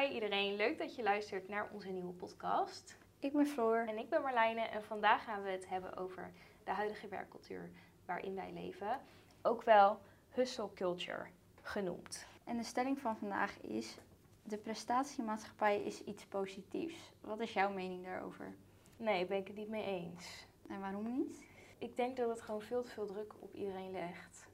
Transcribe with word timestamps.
Hi 0.00 0.14
iedereen, 0.14 0.56
leuk 0.56 0.78
dat 0.78 0.94
je 0.94 1.02
luistert 1.02 1.48
naar 1.48 1.68
onze 1.72 1.88
nieuwe 1.88 2.12
podcast. 2.12 2.98
Ik 3.18 3.32
ben 3.32 3.46
Floor. 3.46 3.86
En 3.88 3.98
ik 3.98 4.08
ben 4.08 4.22
Marlijne 4.22 4.60
en 4.60 4.84
vandaag 4.84 5.24
gaan 5.24 5.42
we 5.42 5.50
het 5.50 5.68
hebben 5.68 5.96
over 5.96 6.32
de 6.64 6.70
huidige 6.70 7.08
werkcultuur 7.08 7.70
waarin 8.04 8.34
wij 8.34 8.52
leven. 8.52 9.00
Ook 9.42 9.62
wel 9.62 10.00
hustle 10.28 10.72
culture 10.74 11.26
genoemd. 11.62 12.26
En 12.44 12.56
de 12.56 12.62
stelling 12.62 12.98
van 12.98 13.16
vandaag 13.16 13.60
is: 13.60 13.98
de 14.42 14.58
prestatiemaatschappij 14.58 15.82
is 15.82 16.04
iets 16.04 16.26
positiefs. 16.26 17.12
Wat 17.20 17.40
is 17.40 17.52
jouw 17.52 17.72
mening 17.72 18.04
daarover? 18.04 18.54
Nee, 18.96 19.26
ben 19.26 19.38
ik 19.38 19.46
het 19.46 19.56
niet 19.56 19.68
mee 19.68 19.84
eens. 19.84 20.46
En 20.68 20.80
waarom 20.80 21.12
niet? 21.12 21.44
Ik 21.78 21.96
denk 21.96 22.16
dat 22.16 22.28
het 22.28 22.40
gewoon 22.40 22.62
veel 22.62 22.82
te 22.82 22.90
veel 22.90 23.06
druk 23.06 23.34
op 23.38 23.54
iedereen 23.54 23.92
legt. 23.92 24.48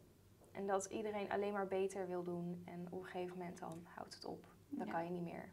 En 0.52 0.66
dat 0.66 0.84
iedereen 0.84 1.30
alleen 1.30 1.52
maar 1.52 1.68
beter 1.68 2.08
wil 2.08 2.22
doen 2.22 2.62
en 2.64 2.86
op 2.90 2.98
een 2.98 3.04
gegeven 3.04 3.38
moment 3.38 3.58
dan 3.58 3.86
houdt 3.94 4.14
het 4.14 4.24
op. 4.24 4.51
Dan 4.76 4.86
Ja. 4.86 4.92
kan 4.92 5.04
je 5.04 5.10
niet 5.10 5.22
meer. 5.22 5.48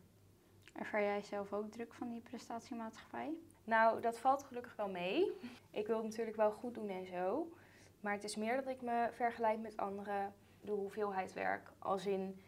Ervaar 0.73 1.01
jij 1.01 1.21
zelf 1.21 1.53
ook 1.53 1.71
druk 1.71 1.93
van 1.93 2.09
die 2.09 2.21
prestatiemaatschappij? 2.21 3.33
Nou, 3.63 4.01
dat 4.01 4.19
valt 4.19 4.43
gelukkig 4.43 4.75
wel 4.75 4.89
mee. 4.89 5.31
Ik 5.71 5.87
wil 5.87 5.95
het 5.97 6.05
natuurlijk 6.05 6.37
wel 6.37 6.51
goed 6.51 6.73
doen 6.73 6.89
en 6.89 7.05
zo. 7.05 7.51
Maar 7.99 8.13
het 8.13 8.23
is 8.23 8.35
meer 8.35 8.55
dat 8.55 8.67
ik 8.67 8.81
me 8.81 9.09
vergelijk 9.11 9.59
met 9.59 9.77
anderen, 9.77 10.33
de 10.61 10.71
hoeveelheid 10.71 11.33
werk. 11.33 11.71
Als 11.79 12.05
in 12.05 12.41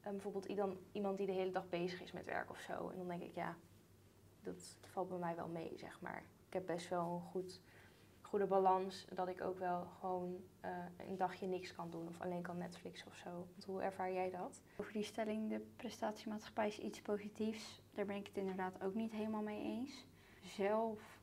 eh, 0.00 0.10
bijvoorbeeld 0.10 0.44
iemand, 0.44 0.78
iemand 0.92 1.16
die 1.16 1.26
de 1.26 1.32
hele 1.32 1.50
dag 1.50 1.68
bezig 1.68 2.02
is 2.02 2.12
met 2.12 2.24
werk 2.24 2.50
of 2.50 2.58
zo. 2.60 2.88
En 2.88 2.96
dan 2.96 3.08
denk 3.08 3.22
ik, 3.22 3.34
ja, 3.34 3.56
dat 4.42 4.78
valt 4.86 5.08
bij 5.08 5.18
mij 5.18 5.36
wel 5.36 5.48
mee, 5.48 5.72
zeg 5.76 6.00
maar. 6.00 6.22
Ik 6.46 6.52
heb 6.52 6.66
best 6.66 6.88
wel 6.88 7.14
een 7.14 7.30
goed, 7.30 7.60
goede 8.28 8.46
balans. 8.46 9.06
Dat 9.14 9.28
ik 9.28 9.40
ook 9.40 9.58
wel 9.58 9.86
gewoon 10.00 10.36
eh, 10.60 10.70
een 11.08 11.16
dagje 11.16 11.46
niks 11.46 11.74
kan 11.74 11.90
doen. 11.90 12.08
Of 12.08 12.20
alleen 12.20 12.42
kan 12.42 12.58
Netflix 12.58 13.04
of 13.04 13.14
zo. 13.14 13.30
Want 13.30 13.64
hoe 13.66 13.82
ervaar 13.82 14.12
jij 14.12 14.30
dat? 14.30 14.62
Over 14.76 14.92
die 14.92 15.02
stelling: 15.02 15.50
de 15.50 15.66
prestatiemaatschappij 15.76 16.66
is 16.66 16.78
iets 16.78 17.02
positiefs. 17.02 17.82
Daar 17.94 18.06
ben 18.06 18.16
ik 18.16 18.26
het 18.26 18.36
inderdaad 18.36 18.82
ook 18.82 18.94
niet 18.94 19.12
helemaal 19.12 19.42
mee 19.42 19.62
eens. 19.62 20.06
Zelf 20.42 21.18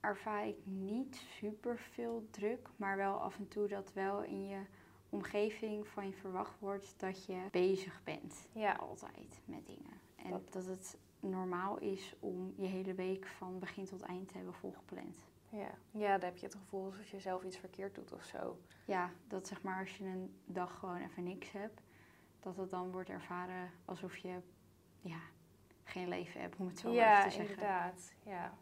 ervaar 0.00 0.46
ik 0.46 0.56
niet 0.64 1.14
super 1.16 1.78
veel 1.78 2.26
druk, 2.30 2.68
maar 2.76 2.96
wel 2.96 3.14
af 3.20 3.38
en 3.38 3.48
toe 3.48 3.68
dat 3.68 3.92
wel 3.92 4.22
in 4.22 4.46
je 4.46 4.60
omgeving 5.08 5.86
van 5.88 6.06
je 6.06 6.12
verwacht 6.12 6.58
wordt 6.58 6.94
dat 6.96 7.24
je 7.24 7.46
bezig 7.50 8.00
bent. 8.04 8.48
Ja. 8.52 8.72
Altijd 8.74 9.40
met 9.44 9.66
dingen. 9.66 10.00
En 10.16 10.30
Dat- 10.30 10.52
dat 10.52 10.66
het 10.66 10.98
normaal 11.20 11.78
is 11.78 12.14
om 12.20 12.52
je 12.56 12.66
hele 12.66 12.94
week 12.94 13.26
van 13.26 13.58
begin 13.58 13.84
tot 13.84 14.00
eind 14.02 14.28
te 14.28 14.36
hebben 14.36 14.54
volgepland. 14.54 15.29
Ja, 15.50 15.70
ja 15.90 16.18
dan 16.18 16.28
heb 16.28 16.36
je 16.36 16.46
het 16.46 16.54
gevoel 16.54 16.84
alsof 16.84 17.10
je 17.10 17.20
zelf 17.20 17.44
iets 17.44 17.56
verkeerd 17.56 17.94
doet 17.94 18.12
of 18.12 18.24
zo. 18.24 18.58
Ja, 18.84 19.10
dat 19.28 19.46
zeg 19.46 19.62
maar 19.62 19.80
als 19.80 19.96
je 19.96 20.04
een 20.04 20.34
dag 20.44 20.78
gewoon 20.78 21.00
even 21.02 21.22
niks 21.22 21.50
hebt, 21.52 21.80
dat 22.40 22.56
het 22.56 22.70
dan 22.70 22.90
wordt 22.90 23.08
ervaren 23.08 23.70
alsof 23.84 24.16
je 24.16 24.40
ja, 25.00 25.20
geen 25.84 26.08
leven 26.08 26.40
hebt, 26.40 26.56
om 26.56 26.66
het 26.66 26.78
zo 26.78 26.88
maar 26.88 26.96
ja, 26.96 27.18
even 27.18 27.30
te 27.30 27.36
zeggen. 27.36 27.54
inderdaad. 27.54 28.12
Ja. 28.22 28.54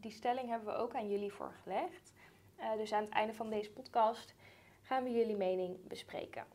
Die 0.00 0.10
stelling 0.10 0.48
hebben 0.48 0.68
we 0.68 0.80
ook 0.80 0.94
aan 0.94 1.08
jullie 1.08 1.32
voorgelegd. 1.32 2.12
Eh, 2.56 2.72
dus 2.76 2.92
aan 2.92 3.02
het 3.02 3.12
einde 3.12 3.34
van 3.34 3.50
deze 3.50 3.70
podcast 3.70 4.34
gaan 4.82 5.04
we 5.04 5.10
jullie 5.10 5.36
mening 5.36 5.86
bespreken. 5.86 6.46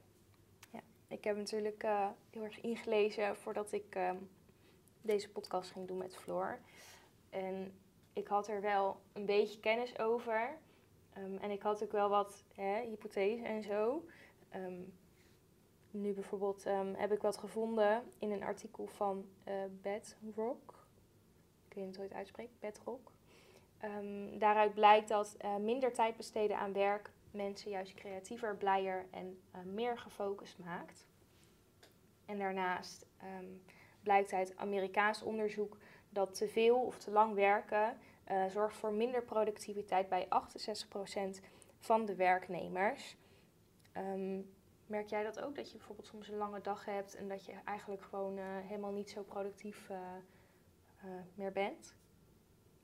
Ja, 0.72 0.80
ik 1.08 1.24
heb 1.24 1.38
natuurlijk 1.38 1.84
eh, 1.84 2.10
heel 2.30 2.44
erg 2.44 2.62
ingelezen 2.62 3.36
voordat 3.36 3.72
ik 3.72 3.96
ehm, 3.96 4.18
deze 5.02 5.30
podcast 5.30 5.72
ging 5.72 5.88
doen 5.88 5.98
met 5.98 6.18
Floor. 6.18 6.60
En 7.30 7.74
ik 8.14 8.28
had 8.28 8.48
er 8.48 8.62
wel 8.62 9.02
een 9.14 9.26
beetje 9.26 9.60
kennis 9.60 10.00
over. 10.00 10.58
Ehm, 11.14 11.36
en 11.38 11.52
ik 11.52 11.62
had 11.62 11.84
ook 11.84 11.92
wel 11.92 12.10
wat 12.10 12.44
hè, 12.56 12.82
hypothese 12.82 13.44
en 13.44 13.64
zo. 13.64 14.06
Ehm, 14.50 14.82
nu 15.92 16.14
bijvoorbeeld 16.14 16.66
ehm, 16.66 16.94
heb 16.94 17.12
ik 17.12 17.22
wat 17.22 17.38
gevonden 17.38 18.04
in 18.18 18.32
een 18.32 18.44
artikel 18.44 18.88
van 18.88 19.26
eh 19.44 19.54
Bedrock. 19.82 20.86
Ik 21.68 21.74
weet 21.74 21.86
niet 21.86 21.96
hoe 21.96 22.04
je 22.04 22.10
het 22.10 22.18
uitspreekt, 22.18 22.60
Bedrock. 22.60 23.12
Daaruit 24.38 24.74
blijkt 24.74 25.08
dat 25.08 25.36
eh, 25.38 25.56
minder 25.56 25.94
tijd 25.94 26.18
besteden 26.18 26.58
aan 26.58 26.74
werk 26.74 27.12
mensen 27.32 27.72
juist 27.72 27.94
creatiever, 27.94 28.58
blijer 28.58 29.06
en 29.12 29.42
eh, 29.52 29.62
meer 29.62 29.98
gefocust 29.98 30.58
maakt. 30.58 31.08
En 32.26 32.38
daarnaast 32.38 33.06
blijkt 34.04 34.34
uit 34.34 34.58
Amerikaans 34.58 35.22
onderzoek 35.22 35.78
dat 36.10 36.34
te 36.34 36.48
veel 36.48 36.82
of 36.82 36.98
te 36.98 37.12
lang 37.12 37.34
werken 37.34 37.98
eh, 38.24 38.46
zorgt 38.46 38.78
voor 38.78 38.94
minder 38.94 39.24
productiviteit 39.24 40.10
bij 40.10 40.28
68% 41.38 41.42
van 41.80 42.06
de 42.06 42.16
werknemers. 42.16 43.18
Ehm, 43.92 44.40
merk 44.86 45.08
jij 45.08 45.24
dat 45.24 45.42
ook? 45.42 45.56
Dat 45.56 45.72
je 45.72 45.78
bijvoorbeeld 45.78 46.08
soms 46.08 46.28
een 46.28 46.38
lange 46.38 46.62
dag 46.62 46.86
hebt 46.86 47.16
en 47.16 47.28
dat 47.28 47.46
je 47.46 47.54
eigenlijk 47.66 48.02
gewoon 48.02 48.38
eh, 48.38 48.44
helemaal 48.46 48.92
niet 48.92 49.10
zo 49.10 49.24
productief 49.24 49.90
eh, 49.90 49.98
meer 51.34 51.52
bent? 51.52 51.96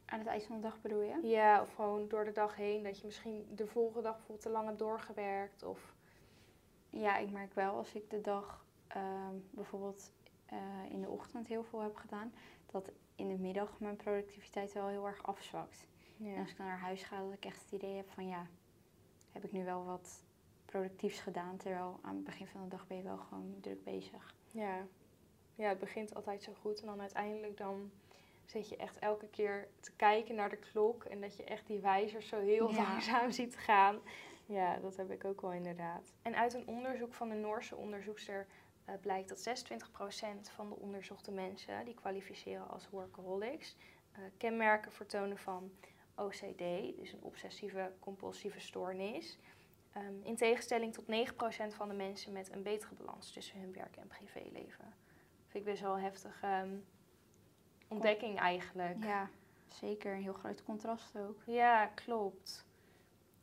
Aan 0.05 0.19
het 0.19 0.27
eind 0.27 0.43
van 0.43 0.55
de 0.55 0.61
dag 0.61 0.81
bedoel 0.81 1.01
je? 1.01 1.27
Ja, 1.27 1.61
of 1.61 1.73
gewoon 1.73 2.07
door 2.07 2.25
de 2.25 2.31
dag 2.31 2.55
heen 2.55 2.83
dat 2.83 2.99
je 2.99 3.05
misschien 3.05 3.47
de 3.55 3.67
volgende 3.67 4.01
dag 4.01 4.15
bijvoorbeeld 4.15 4.41
te 4.41 4.49
lang 4.49 4.65
hebt 4.65 4.79
doorgewerkt. 4.79 5.63
Of... 5.63 5.95
Ja, 6.89 7.17
ik 7.17 7.31
merk 7.31 7.53
wel 7.53 7.75
als 7.75 7.93
ik 7.93 8.09
de 8.09 8.21
dag 8.21 8.65
ehm, 8.87 9.35
bijvoorbeeld 9.49 10.11
eh, 10.49 10.57
in 10.91 11.01
de 11.01 11.09
ochtend 11.09 11.47
heel 11.47 11.63
veel 11.63 11.79
heb 11.81 11.95
gedaan, 11.95 12.33
dat 12.71 12.91
in 13.15 13.27
de 13.27 13.37
middag 13.37 13.79
mijn 13.79 13.95
productiviteit 13.95 14.73
wel 14.73 14.87
heel 14.87 15.05
erg 15.07 15.23
afzwakt. 15.23 15.87
En 16.19 16.25
Ja. 16.25 16.39
als 16.39 16.51
ik 16.51 16.57
dan 16.57 16.65
naar 16.65 16.79
huis 16.79 17.03
ga, 17.03 17.19
dat 17.23 17.33
ik 17.33 17.45
echt 17.45 17.61
het 17.61 17.71
idee 17.71 17.95
heb 17.95 18.09
van 18.09 18.27
ja, 18.27 18.47
heb 19.31 19.43
ik 19.43 19.51
nu 19.51 19.65
wel 19.65 19.85
wat 19.85 20.23
productiefs 20.65 21.19
gedaan, 21.19 21.57
terwijl 21.57 21.99
aan 22.01 22.15
het 22.15 22.23
begin 22.23 22.47
van 22.47 22.61
de 22.63 22.67
dag 22.67 22.87
ben 22.87 22.97
je 22.97 23.03
wel 23.03 23.17
gewoon 23.17 23.55
druk 23.61 23.83
bezig. 23.83 24.33
Ja. 24.51 24.85
ja, 25.55 25.69
het 25.69 25.79
begint 25.79 26.15
altijd 26.15 26.43
zo 26.43 26.53
goed 26.61 26.79
en 26.79 26.85
dan 26.87 27.01
uiteindelijk 27.01 27.57
dan 27.57 27.91
zit 28.45 28.69
je 28.69 28.75
echt 28.77 28.99
elke 28.99 29.27
keer 29.27 29.67
te 29.79 29.91
kijken 29.95 30.35
naar 30.35 30.49
de 30.49 30.57
klok 30.57 31.03
en 31.03 31.21
dat 31.21 31.37
je 31.37 31.43
echt 31.43 31.67
die 31.67 31.79
wijzers 31.79 32.27
zo 32.27 32.39
heel 32.39 32.69
Ja. 32.71 32.75
langzaam 32.83 33.31
ziet 33.31 33.57
gaan. 33.57 33.99
Ja, 34.45 34.77
dat 34.79 34.95
heb 34.95 35.11
ik 35.11 35.25
ook 35.25 35.41
wel 35.41 35.51
inderdaad. 35.53 36.13
En 36.21 36.35
uit 36.35 36.53
een 36.53 36.67
onderzoek 36.67 37.13
van 37.13 37.29
de 37.29 37.35
Noorse 37.35 37.75
onderzoekster 37.75 38.47
eh, 38.87 38.95
blijkt 39.01 39.29
dat 39.29 39.39
26% 39.39 40.49
van 40.49 40.69
de 40.69 40.75
onderzochte 40.75 41.31
mensen 41.31 41.85
die 41.85 41.93
kwalificeren 41.93 42.69
als 42.69 42.89
workaholics 42.89 43.75
eh, 44.11 44.21
kenmerken 44.37 44.91
vertonen 44.91 45.37
van 45.37 45.71
OCD, 46.15 46.57
dus 46.97 47.13
een 47.13 47.21
obsessieve 47.21 47.91
compulsieve 47.99 48.59
stoornis. 48.59 49.39
Ehm, 49.91 50.13
in 50.23 50.35
tegenstelling 50.35 50.93
tot 50.93 51.07
9% 51.07 51.73
van 51.73 51.87
de 51.87 51.93
mensen 51.93 52.31
met 52.31 52.51
een 52.51 52.63
betere 52.63 52.95
balans 52.95 53.31
tussen 53.31 53.59
hun 53.59 53.73
werk 53.73 53.95
en 53.95 54.07
privéleven. 54.07 54.93
Vind 55.47 55.65
ik 55.65 55.71
best 55.71 55.81
wel 55.81 55.95
een 55.95 56.01
heftige 56.01 56.45
ehm, 56.45 56.75
ontdekking 57.87 58.39
eigenlijk. 58.39 59.03
Ja, 59.03 59.29
zeker. 59.67 60.13
Een 60.13 60.21
heel 60.21 60.33
groot 60.33 60.63
contrast 60.63 61.17
ook. 61.17 61.41
Ja, 61.45 61.85
klopt. 61.85 62.65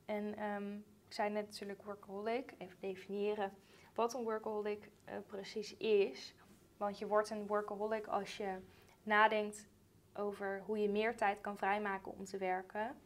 En 0.05 0.37
ehm, 0.37 0.75
ik 1.07 1.13
zei 1.13 1.31
net 1.31 1.47
natuurlijk 1.47 1.83
workaholic. 1.83 2.55
Even 2.59 2.77
definiëren 2.81 3.53
wat 3.95 4.15
een 4.15 4.23
workaholic 4.23 4.91
eh, 5.05 5.15
precies 5.27 5.77
is. 5.77 6.35
Want 6.77 6.99
je 6.99 7.07
wordt 7.07 7.31
een 7.31 7.47
workaholic 7.47 8.07
als 8.07 8.37
je 8.37 8.59
nadenkt 9.03 9.69
over 10.15 10.63
hoe 10.67 10.79
je 10.79 10.89
meer 10.89 11.17
tijd 11.17 11.41
kan 11.41 11.57
vrijmaken 11.57 12.13
om 12.13 12.25
te 12.25 12.39
werken. 12.39 12.97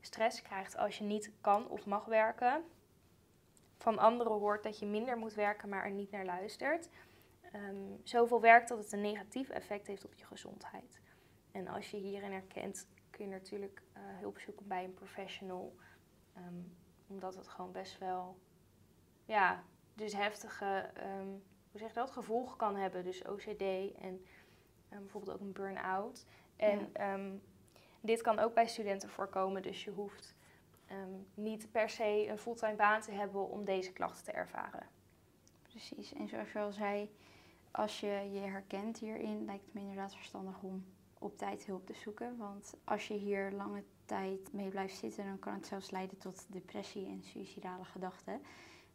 Stress 0.00 0.42
krijgt 0.42 0.76
als 0.76 0.98
je 0.98 1.04
niet 1.04 1.32
kan 1.40 1.68
of 1.68 1.86
mag 1.86 2.04
werken. 2.04 2.64
Van 3.76 3.98
anderen 3.98 4.32
hoort 4.32 4.62
dat 4.62 4.78
je 4.78 4.86
minder 4.86 5.16
moet 5.16 5.34
werken, 5.34 5.68
maar 5.68 5.84
er 5.84 5.90
niet 5.90 6.10
naar 6.10 6.24
luistert. 6.24 6.88
Ehm, 7.52 7.96
zoveel 8.02 8.40
werkt 8.40 8.68
dat 8.68 8.78
het 8.78 8.92
een 8.92 9.00
negatief 9.00 9.48
effect 9.48 9.86
heeft 9.86 10.04
op 10.04 10.14
je 10.14 10.24
gezondheid. 10.24 11.00
En 11.52 11.68
als 11.68 11.90
je 11.90 11.96
hierin 11.96 12.32
herkent, 12.32 12.88
kun 13.10 13.24
je 13.24 13.30
natuurlijk 13.30 13.82
eh, 13.92 14.02
hulp 14.02 14.38
zoeken 14.38 14.66
bij 14.68 14.84
een 14.84 14.94
professional. 14.94 15.74
Ehm, 16.34 16.62
omdat 17.06 17.34
het 17.34 17.48
gewoon 17.48 17.72
best 17.72 17.98
wel, 17.98 18.38
ja, 19.24 19.64
dus 19.94 20.12
heftige, 20.12 20.90
ehm, 20.94 21.28
hoe 21.70 21.80
zeg 21.80 21.88
je 21.88 21.94
dat, 21.94 22.10
gevolgen 22.10 22.56
kan 22.56 22.76
hebben. 22.76 23.04
Dus 23.04 23.22
OCD 23.22 23.62
en 24.00 24.24
ehm, 24.88 25.00
bijvoorbeeld 25.00 25.36
ook 25.36 25.40
een 25.40 25.52
burn-out. 25.52 26.26
En 26.56 26.90
ehm, 26.92 27.36
dit 28.00 28.20
kan 28.20 28.38
ook 28.38 28.54
bij 28.54 28.66
studenten 28.66 29.08
voorkomen, 29.08 29.62
dus 29.62 29.84
je 29.84 29.90
hoeft 29.90 30.34
niet 31.34 31.70
per 31.70 31.90
se 31.90 32.26
een 32.28 32.38
fulltime 32.38 32.74
baan 32.74 33.00
te 33.00 33.12
hebben 33.12 33.48
om 33.48 33.64
deze 33.64 33.92
klachten 33.92 34.24
te 34.24 34.32
ervaren. 34.32 34.86
Precies. 35.62 36.12
En 36.12 36.28
zoals 36.28 36.52
je 36.52 36.58
al 36.58 36.72
zei, 36.72 37.10
als 37.70 38.00
je 38.00 38.28
je 38.32 38.40
herkent 38.40 38.98
hierin, 38.98 39.44
lijkt 39.44 39.64
het 39.64 39.74
me 39.74 39.80
inderdaad 39.80 40.14
verstandig 40.14 40.62
om 40.62 40.84
op 41.18 41.38
tijd 41.38 41.66
hulp 41.66 41.86
te 41.86 41.94
zoeken. 41.94 42.36
Want 42.36 42.74
als 42.84 43.08
je 43.08 43.14
hier 43.14 43.52
lange 43.52 43.84
tijd 44.04 44.52
mee 44.52 44.68
blijft 44.68 44.96
zitten, 44.96 45.24
dan 45.24 45.38
kan 45.38 45.54
het 45.54 45.66
zelfs 45.66 45.90
leiden 45.90 46.18
tot 46.18 46.46
depressie 46.48 47.06
en 47.06 47.22
suïcidale 47.22 47.84
gedachten. 47.84 48.42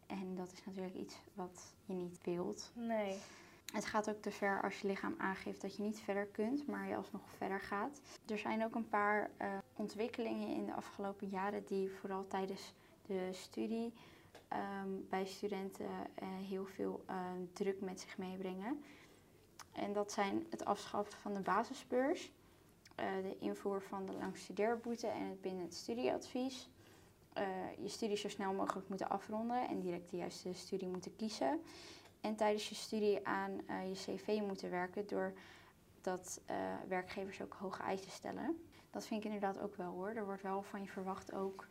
En 0.07 0.35
dat 0.35 0.51
is 0.51 0.65
natuurlijk 0.65 0.95
iets 0.95 1.15
wat 1.33 1.73
je 1.85 1.93
niet 1.93 2.19
wilt. 2.23 2.71
Nee. 2.73 3.17
Het 3.73 3.85
gaat 3.85 4.09
ook 4.09 4.21
te 4.21 4.31
ver 4.31 4.61
als 4.61 4.79
je 4.79 4.87
lichaam 4.87 5.15
aangeeft 5.17 5.61
dat 5.61 5.75
je 5.75 5.83
niet 5.83 5.99
verder 5.99 6.25
kunt, 6.25 6.67
maar 6.67 6.87
je 6.87 6.95
alsnog 6.95 7.29
verder 7.37 7.59
gaat. 7.59 8.01
Er 8.25 8.37
zijn 8.37 8.63
ook 8.63 8.75
een 8.75 8.89
paar 8.89 9.29
eh, 9.37 9.47
ontwikkelingen 9.73 10.47
in 10.47 10.65
de 10.65 10.73
afgelopen 10.73 11.27
jaren 11.27 11.65
die 11.65 11.91
vooral 11.91 12.27
tijdens 12.27 12.73
de 13.05 13.29
studie 13.31 13.93
ehm, 14.47 14.89
bij 15.09 15.25
studenten 15.25 15.89
eh, 16.15 16.27
heel 16.27 16.65
veel 16.65 17.03
eh, 17.05 17.15
druk 17.53 17.81
met 17.81 17.99
zich 17.99 18.17
meebrengen. 18.17 18.83
En 19.71 19.93
dat 19.93 20.11
zijn 20.11 20.45
het 20.49 20.65
afschaffen 20.65 21.19
van 21.19 21.33
de 21.33 21.39
basisbeurs, 21.41 22.31
de 22.95 23.35
invoer 23.39 23.81
van 23.81 24.05
de 24.05 24.13
langstudeerboete 24.13 25.07
en 25.07 25.29
het 25.29 25.41
bindend 25.41 25.73
studieadvies. 25.73 26.69
Eh, 27.35 27.47
je 27.77 27.89
studie 27.89 28.17
zo 28.17 28.29
snel 28.29 28.53
mogelijk 28.53 28.89
moeten 28.89 29.09
afronden 29.09 29.67
en 29.67 29.79
direct 29.79 30.09
de 30.09 30.17
juiste 30.17 30.53
studie 30.53 30.87
moeten 30.87 31.15
kiezen. 31.15 31.61
En 32.21 32.35
tijdens 32.35 32.69
je 32.69 32.75
studie 32.75 33.27
aan 33.27 33.61
eh, 33.67 33.87
je 33.87 33.93
cv 33.93 34.41
moeten 34.41 34.69
werken 34.69 35.07
doordat 35.07 36.41
eh 36.45 36.55
werkgevers 36.87 37.41
ook 37.41 37.53
hoge 37.53 37.81
eisen 37.81 38.11
stellen. 38.11 38.65
Dat 38.89 39.05
vind 39.05 39.19
ik 39.19 39.25
inderdaad 39.31 39.59
ook 39.59 39.75
wel 39.75 39.91
hoor. 39.91 40.09
Er 40.09 40.25
wordt 40.25 40.41
wel 40.41 40.61
van 40.61 40.81
je 40.81 40.87
verwacht 40.87 41.33
ook, 41.33 41.67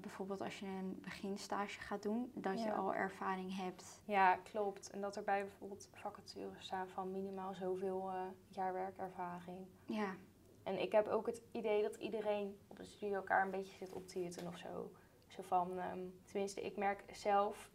bijvoorbeeld 0.00 0.40
als 0.40 0.58
je 0.58 0.66
een 0.66 0.98
beginstage 1.02 1.80
gaat 1.80 2.02
doen, 2.02 2.30
dat 2.34 2.62
je 2.62 2.72
al 2.72 2.94
ervaring 2.94 3.56
hebt. 3.56 4.00
Ja, 4.04 4.36
klopt. 4.36 4.90
En 4.90 5.00
dat 5.00 5.16
er 5.16 5.22
bij 5.22 5.40
bijvoorbeeld 5.40 5.88
vacatures 5.92 6.64
staan 6.64 6.88
van 6.88 7.10
minimaal 7.10 7.54
zoveel 7.54 8.10
jaar 8.48 8.72
werkervaring. 8.72 9.66
Ja, 9.86 10.16
En 10.62 10.80
ik 10.80 10.92
heb 10.92 11.08
ook 11.08 11.26
het 11.26 11.42
idee 11.52 11.82
dat 11.82 11.94
iedereen 11.96 12.58
op 12.68 12.76
de 12.76 12.84
studie 12.84 13.14
elkaar 13.14 13.44
een 13.44 13.50
beetje 13.50 13.76
zit 13.76 13.92
op 13.92 14.06
te 14.06 14.46
of 14.46 14.58
zo. 14.58 14.92
Zo 15.26 15.42
van, 15.42 15.78
ehm, 15.78 16.00
tenminste, 16.24 16.60
ik 16.60 16.76
merk 16.76 17.04
zelf 17.12 17.70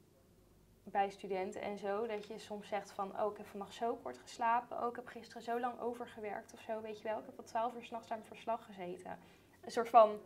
bij 0.84 1.10
studenten 1.10 1.62
en 1.62 1.78
zo, 1.78 2.08
dat 2.08 2.28
je 2.28 2.40
soms 2.40 2.68
zegt 2.68 2.92
van, 2.92 3.22
oh, 3.22 3.32
ik 3.32 3.38
heb 3.38 3.48
vannacht 3.48 3.74
zo 3.74 3.96
kort 3.96 4.18
geslapen, 4.18 4.82
oh, 4.82 4.90
ik 4.90 4.96
heb 4.96 5.08
gisteren 5.08 5.42
zo 5.42 5.60
lang 5.60 5.80
overgewerkt 5.80 6.54
of 6.54 6.60
zo, 6.60 6.82
weet 6.82 6.98
je 6.98 7.04
wel. 7.04 7.20
Ik 7.20 7.26
heb 7.26 7.36
tot 7.36 7.48
twaalf 7.48 7.76
uur 7.76 7.84
s'nachts 7.84 8.12
aan 8.12 8.18
mijn 8.18 8.30
verslag 8.30 8.66
gezeten. 8.66 9.20
Een 9.62 9.72
soort 9.72 9.90
van 9.90 10.20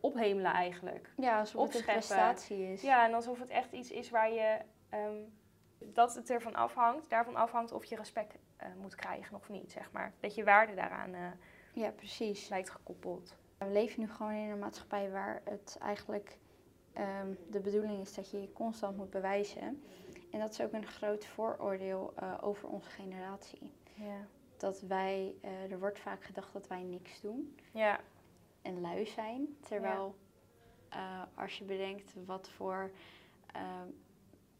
ophemelen 0.00 0.52
eigenlijk. 0.52 1.12
ja 1.16 1.38
alsof 1.38 1.66
het 1.66 1.76
een 1.76 1.84
prestatie 1.84 2.72
is. 2.72 2.82
Ja, 2.82 3.06
en 3.06 3.14
alsof 3.14 3.38
het 3.38 3.48
echt 3.48 3.72
iets 3.72 3.90
is 3.90 4.10
waar 4.10 4.32
je, 4.32 4.58
ehm, 4.88 5.16
dat 5.78 6.14
het 6.14 6.30
ervan 6.30 6.54
afhangt, 6.54 7.10
daarvan 7.10 7.36
afhangt 7.36 7.72
of 7.72 7.84
je 7.84 7.96
respect 7.96 8.36
eh, 8.56 8.68
moet 8.80 8.94
krijgen 8.94 9.36
of 9.36 9.48
niet, 9.48 9.72
zeg 9.72 9.92
maar. 9.92 10.12
Dat 10.20 10.34
je 10.34 10.44
waarde 10.44 10.74
daaraan 10.74 11.14
eh, 11.14 11.30
ja, 11.72 11.90
precies. 11.90 12.48
lijkt 12.48 12.70
gekoppeld. 12.70 13.36
We 13.58 13.70
leven 13.70 14.00
nu 14.00 14.08
gewoon 14.08 14.32
in 14.32 14.50
een 14.50 14.58
maatschappij 14.58 15.10
waar 15.10 15.42
het 15.44 15.76
eigenlijk 15.80 16.38
ehm, 16.92 17.34
de 17.50 17.60
bedoeling 17.60 18.00
is 18.00 18.14
dat 18.14 18.30
je 18.30 18.40
je 18.40 18.52
constant 18.52 18.96
moet 18.96 19.10
bewijzen. 19.10 19.82
En 20.30 20.40
dat 20.40 20.50
is 20.50 20.60
ook 20.60 20.72
een 20.72 20.86
groot 20.86 21.26
vooroordeel 21.26 22.12
eh, 22.16 22.38
over 22.40 22.68
onze 22.68 22.90
generatie. 22.90 23.72
Ja. 23.94 24.26
Dat 24.56 24.80
wij, 24.80 25.34
eh, 25.40 25.70
er 25.70 25.78
wordt 25.78 25.98
vaak 25.98 26.24
gedacht 26.24 26.52
dat 26.52 26.68
wij 26.68 26.82
niks 26.82 27.20
doen 27.20 27.56
Ja, 27.72 28.00
en 28.62 28.80
lui 28.80 29.06
zijn. 29.06 29.56
Terwijl 29.60 30.14
eh, 30.88 31.22
als 31.34 31.58
je 31.58 31.64
bedenkt 31.64 32.14
wat 32.26 32.48
voor 32.48 32.90
ehm, 33.52 33.88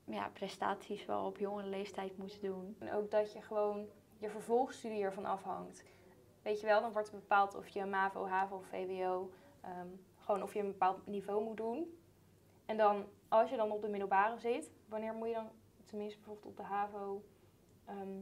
ja, 0.04 0.28
prestaties 0.28 1.04
we 1.06 1.12
al 1.12 1.26
op 1.26 1.38
jonge 1.38 1.64
leeftijd 1.64 2.18
moeten 2.18 2.40
doen. 2.40 2.76
En 2.78 2.92
ook 2.92 3.10
dat 3.10 3.32
je 3.32 3.42
gewoon 3.42 3.86
je 4.18 4.30
vervolgstudie 4.30 5.02
ervan 5.02 5.24
afhangt. 5.24 5.82
Weet 6.42 6.60
je 6.60 6.66
wel, 6.66 6.80
dan 6.80 6.92
wordt 6.92 7.10
bepaald 7.10 7.54
of 7.54 7.68
je 7.68 7.84
MAVO, 7.84 8.26
HAVO 8.26 8.56
of 8.56 8.66
VWO, 8.66 9.30
ehm, 9.60 9.86
gewoon 10.18 10.42
of 10.42 10.54
je 10.54 10.60
een 10.60 10.66
bepaald 10.66 11.06
niveau 11.06 11.44
moet 11.44 11.56
doen. 11.56 11.98
En 12.66 12.76
dan, 12.76 13.04
als 13.28 13.50
je 13.50 13.56
dan 13.56 13.70
op 13.70 13.80
de 13.82 13.88
middelbare 13.88 14.38
zit, 14.38 14.70
wanneer 14.88 15.14
moet 15.14 15.28
je 15.28 15.34
dan, 15.34 15.50
tenminste 15.84 16.18
bijvoorbeeld 16.18 16.46
op 16.46 16.56
de 16.56 16.62
HAVO, 16.62 17.22
ehm, 17.84 18.18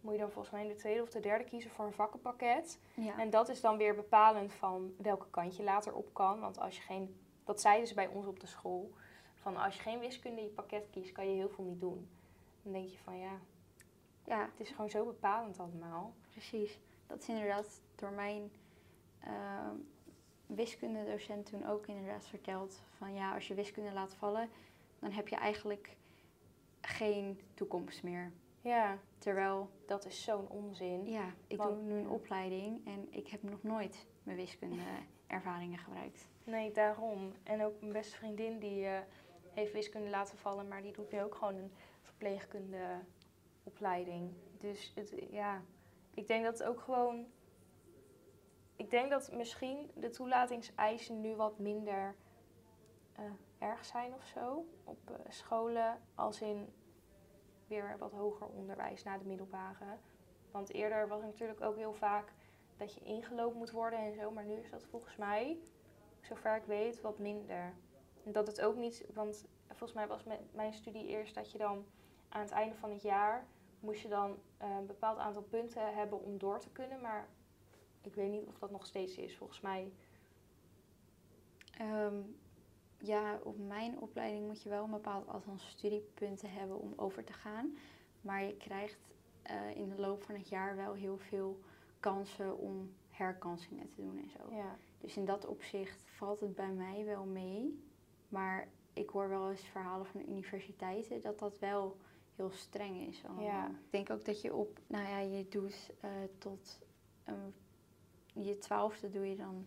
moet 0.00 0.12
je 0.12 0.18
dan 0.18 0.30
volgens 0.30 0.54
mij 0.54 0.62
in 0.62 0.68
de 0.68 0.74
tweede 0.74 1.02
of 1.02 1.10
de 1.10 1.20
derde 1.20 1.44
kiezen 1.44 1.70
voor 1.70 1.84
een 1.84 1.92
vakkenpakket. 1.92 2.78
Ja, 2.94 3.18
En 3.18 3.30
dat 3.30 3.48
is 3.48 3.60
dan 3.60 3.76
weer 3.76 3.94
bepalend 3.94 4.52
van 4.52 4.94
welke 4.98 5.30
kant 5.30 5.56
je 5.56 5.62
later 5.62 5.94
op 5.94 6.14
kan. 6.14 6.40
Want 6.40 6.58
als 6.58 6.76
je 6.76 6.82
geen, 6.82 7.20
dat 7.44 7.60
zeiden 7.60 7.88
ze 7.88 7.94
bij 7.94 8.06
ons 8.06 8.26
op 8.26 8.40
de 8.40 8.46
school, 8.46 8.92
van 9.34 9.56
als 9.56 9.76
je 9.76 9.82
geen 9.82 9.98
wiskunde 9.98 10.40
in 10.40 10.46
je 10.46 10.52
pakket 10.52 10.90
kiest, 10.90 11.12
kan 11.12 11.28
je 11.28 11.34
heel 11.34 11.48
veel 11.48 11.64
niet 11.64 11.80
doen. 11.80 12.08
Dan 12.62 12.72
denk 12.72 12.88
je 12.88 12.98
van 12.98 13.18
ja, 13.18 13.38
ja, 14.24 14.40
het 14.40 14.60
is 14.60 14.70
gewoon 14.70 14.90
zo 14.90 15.04
bepalend 15.04 15.58
allemaal. 15.58 16.14
Precies. 16.30 16.80
Dat 17.08 17.20
is 17.20 17.28
inderdaad 17.28 17.80
door 17.94 18.10
mijn 18.10 18.50
uh, 19.26 19.70
wiskundedocent 20.46 21.46
toen 21.46 21.66
ook 21.66 21.86
inderdaad 21.86 22.26
verteld. 22.26 22.82
Van 22.96 23.14
ja, 23.14 23.34
als 23.34 23.48
je 23.48 23.54
wiskunde 23.54 23.92
laat 23.92 24.14
vallen, 24.14 24.48
dan 24.98 25.10
heb 25.10 25.28
je 25.28 25.36
eigenlijk 25.36 25.96
geen 26.80 27.40
toekomst 27.54 28.02
meer. 28.02 28.32
Ja, 28.60 28.98
Terwijl, 29.18 29.70
dat 29.86 30.04
is 30.06 30.22
zo'n 30.24 30.48
onzin. 30.48 31.06
ja, 31.10 31.32
ik 31.46 31.56
Want- 31.56 31.70
doe 31.74 31.82
nu 31.82 31.94
een 31.98 32.08
opleiding 32.08 32.86
en 32.86 33.06
ik 33.10 33.28
heb 33.28 33.42
nog 33.42 33.62
nooit 33.62 34.06
mijn 34.22 34.36
wiskunde 34.36 34.82
ervaringen 35.26 35.78
gebruikt. 35.78 36.28
Nee, 36.44 36.72
daarom. 36.72 37.32
En 37.42 37.64
ook 37.64 37.80
mijn 37.80 37.92
beste 37.92 38.16
vriendin 38.16 38.58
die 38.58 38.86
eh, 38.86 38.98
heeft 39.52 39.72
wiskunde 39.72 40.08
laten 40.10 40.38
vallen, 40.38 40.68
maar 40.68 40.82
die 40.82 40.92
doet 40.92 41.10
nu 41.12 41.22
ook 41.22 41.34
gewoon 41.34 41.54
een 41.56 41.72
verpleegkundeopleiding. 42.02 44.30
Dus 44.58 44.92
het, 44.94 45.14
ja, 45.30 45.62
ik 46.18 46.26
denk 46.26 46.44
dat 46.44 46.58
het 46.58 46.68
ook 46.68 46.80
gewoon. 46.80 47.26
Ik 48.76 48.90
denk 48.90 49.10
dat 49.10 49.32
misschien 49.32 49.90
de 49.94 50.10
toelatingseisen 50.10 51.20
nu 51.20 51.36
wat 51.36 51.58
minder 51.58 52.16
eh, 53.12 53.24
erg 53.58 53.84
zijn 53.84 54.14
of 54.14 54.24
zo 54.24 54.66
op 54.84 55.10
eh, 55.10 55.14
scholen, 55.28 56.00
als 56.14 56.40
in 56.40 56.72
weer 57.66 57.96
wat 57.98 58.12
hoger 58.12 58.46
onderwijs 58.46 59.02
na 59.02 59.18
de 59.18 59.24
middelbare. 59.24 59.98
Want 60.50 60.72
eerder 60.72 61.08
was 61.08 61.22
het 61.22 61.30
natuurlijk 61.30 61.60
ook 61.60 61.76
heel 61.76 61.94
vaak 61.94 62.32
dat 62.76 62.94
je 62.94 63.00
ingelopen 63.00 63.58
moet 63.58 63.70
worden 63.70 63.98
en 63.98 64.14
zo, 64.14 64.30
maar 64.30 64.44
nu 64.44 64.54
is 64.54 64.70
dat 64.70 64.84
volgens 64.84 65.16
mij 65.16 65.58
zover 66.20 66.56
ik 66.56 66.64
weet, 66.64 67.00
wat 67.00 67.18
minder. 67.18 67.74
Dat 68.24 68.46
het 68.46 68.60
ook 68.60 68.76
niet, 68.76 69.04
want 69.14 69.46
volgens 69.66 69.92
mij 69.92 70.06
was 70.06 70.24
mijn 70.52 70.72
studie 70.72 71.06
eerst 71.06 71.34
dat 71.34 71.52
je 71.52 71.58
dan 71.58 71.86
aan 72.28 72.40
het 72.40 72.50
einde 72.50 72.74
van 72.74 72.90
het 72.90 73.02
jaar 73.02 73.46
moest 73.80 74.00
je 74.00 74.08
dan 74.08 74.36
eh, 74.56 74.76
een 74.78 74.86
bepaald 74.86 75.18
aantal 75.18 75.42
punten 75.42 75.94
hebben 75.94 76.22
om 76.22 76.38
door 76.38 76.58
te 76.58 76.70
kunnen. 76.70 77.00
Maar 77.00 77.28
ik 78.00 78.14
weet 78.14 78.30
niet 78.30 78.46
of 78.46 78.58
dat 78.58 78.70
nog 78.70 78.86
steeds 78.86 79.16
is. 79.16 79.36
Volgens 79.36 79.60
mij. 79.60 79.92
Ehm, 81.78 82.20
ja, 82.98 83.38
op 83.42 83.58
mijn 83.58 84.00
opleiding 84.00 84.46
moet 84.46 84.62
je 84.62 84.68
wel 84.68 84.84
een 84.84 84.90
bepaald 84.90 85.28
aantal 85.28 85.58
studiepunten 85.58 86.50
hebben 86.50 86.80
om 86.80 86.92
over 86.96 87.24
te 87.24 87.32
gaan. 87.32 87.76
Maar 88.20 88.42
je 88.44 88.56
krijgt 88.56 88.98
eh, 89.42 89.76
in 89.76 89.88
de 89.88 90.00
loop 90.00 90.22
van 90.22 90.34
het 90.34 90.48
jaar 90.48 90.76
wel 90.76 90.92
heel 90.92 91.18
veel 91.18 91.60
kansen 92.00 92.58
om 92.58 92.94
herkansingen 93.10 93.88
te 93.88 94.02
doen 94.02 94.18
en 94.18 94.30
zo. 94.30 94.54
Ja. 94.54 94.76
Dus 95.00 95.16
in 95.16 95.24
dat 95.24 95.46
opzicht 95.46 96.04
valt 96.06 96.40
het 96.40 96.54
bij 96.54 96.72
mij 96.72 97.04
wel 97.04 97.24
mee. 97.24 97.84
Maar 98.28 98.68
ik 98.92 99.10
hoor 99.10 99.28
wel 99.28 99.50
eens 99.50 99.66
verhalen 99.66 100.06
van 100.06 100.20
universiteiten 100.28 101.20
dat 101.20 101.38
dat 101.38 101.58
wel 101.58 101.96
heel 102.38 102.50
streng 102.50 103.08
is. 103.08 103.24
allemaal. 103.24 103.44
Ja. 103.44 103.66
Ik 103.66 103.90
denk 103.90 104.10
ook 104.10 104.24
dat 104.24 104.40
je 104.40 104.54
op, 104.54 104.78
nou 104.86 105.08
ja, 105.08 105.18
je 105.18 105.48
doet 105.48 105.90
eh, 106.00 106.10
tot 106.38 106.78
een, 107.24 107.54
je 108.32 108.58
twaalfde 108.58 109.10
doe 109.10 109.28
je 109.28 109.36
dan 109.36 109.66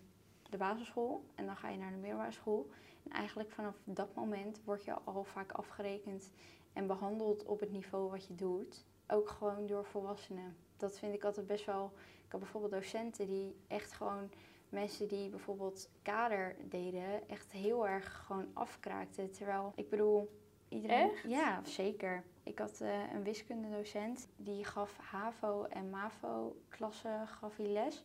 de 0.50 0.58
basisschool 0.58 1.24
en 1.36 1.46
dan 1.46 1.56
ga 1.56 1.70
je 1.70 1.78
naar 1.78 1.92
de 1.92 1.98
middelbare 1.98 2.32
school. 2.32 2.70
En 3.04 3.12
eigenlijk 3.12 3.52
vanaf 3.52 3.76
dat 3.84 4.16
moment 4.16 4.62
word 4.64 4.84
je 4.84 4.94
al 4.94 5.24
vaak 5.24 5.52
afgerekend 5.52 6.32
en 6.74 6.88
behandeld 6.88 7.46
op 7.46 7.60
het 7.60 7.72
niveau 7.72 8.10
wat 8.10 8.28
je 8.28 8.36
doet. 8.36 8.86
Ook 9.08 9.30
gewoon 9.30 9.68
door 9.68 9.86
volwassenen. 9.86 10.56
Dat 10.78 11.00
vind 11.00 11.14
ik 11.14 11.24
altijd 11.24 11.48
best 11.48 11.66
wel. 11.66 11.92
Ik 12.26 12.32
had 12.32 12.40
bijvoorbeeld 12.40 12.74
docenten 12.74 13.28
die 13.28 13.56
echt 13.68 13.94
gewoon 13.94 14.30
mensen 14.70 15.08
die 15.08 15.30
bijvoorbeeld 15.30 15.90
kader 16.02 16.56
deden, 16.70 17.30
echt 17.30 17.52
heel 17.52 17.88
erg 17.88 18.24
gewoon 18.26 18.48
afkraakten. 18.54 19.32
Terwijl, 19.32 19.72
ik 19.76 19.90
bedoel, 19.90 20.41
iedereen... 20.72 21.12
Echt? 21.12 21.24
Ja, 21.28 21.62
zeker. 21.64 22.24
Ik 22.44 22.60
had 22.60 22.82
eh, 22.82 23.14
een 23.14 23.24
wiskundedocent, 23.24 24.28
die 24.36 24.66
gaf 24.66 24.98
HAVO 24.98 25.64
en 25.64 25.90
MAVO-klassen 25.90 27.28
gaf 27.28 27.58
hij 27.58 27.68
les. 27.68 28.04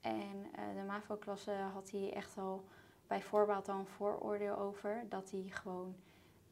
En 0.00 0.46
eh, 0.52 0.64
de 0.74 0.82
MAVO-klasse 0.86 1.52
had 1.52 1.90
hij 1.90 2.12
echt 2.12 2.38
al 2.38 2.64
bij 3.06 3.22
voorbaat 3.22 3.68
al 3.68 3.78
een 3.78 3.86
vooroordeel 3.86 4.58
over. 4.58 5.04
Dat 5.08 5.28
die 5.30 5.52
gewoon, 5.52 5.96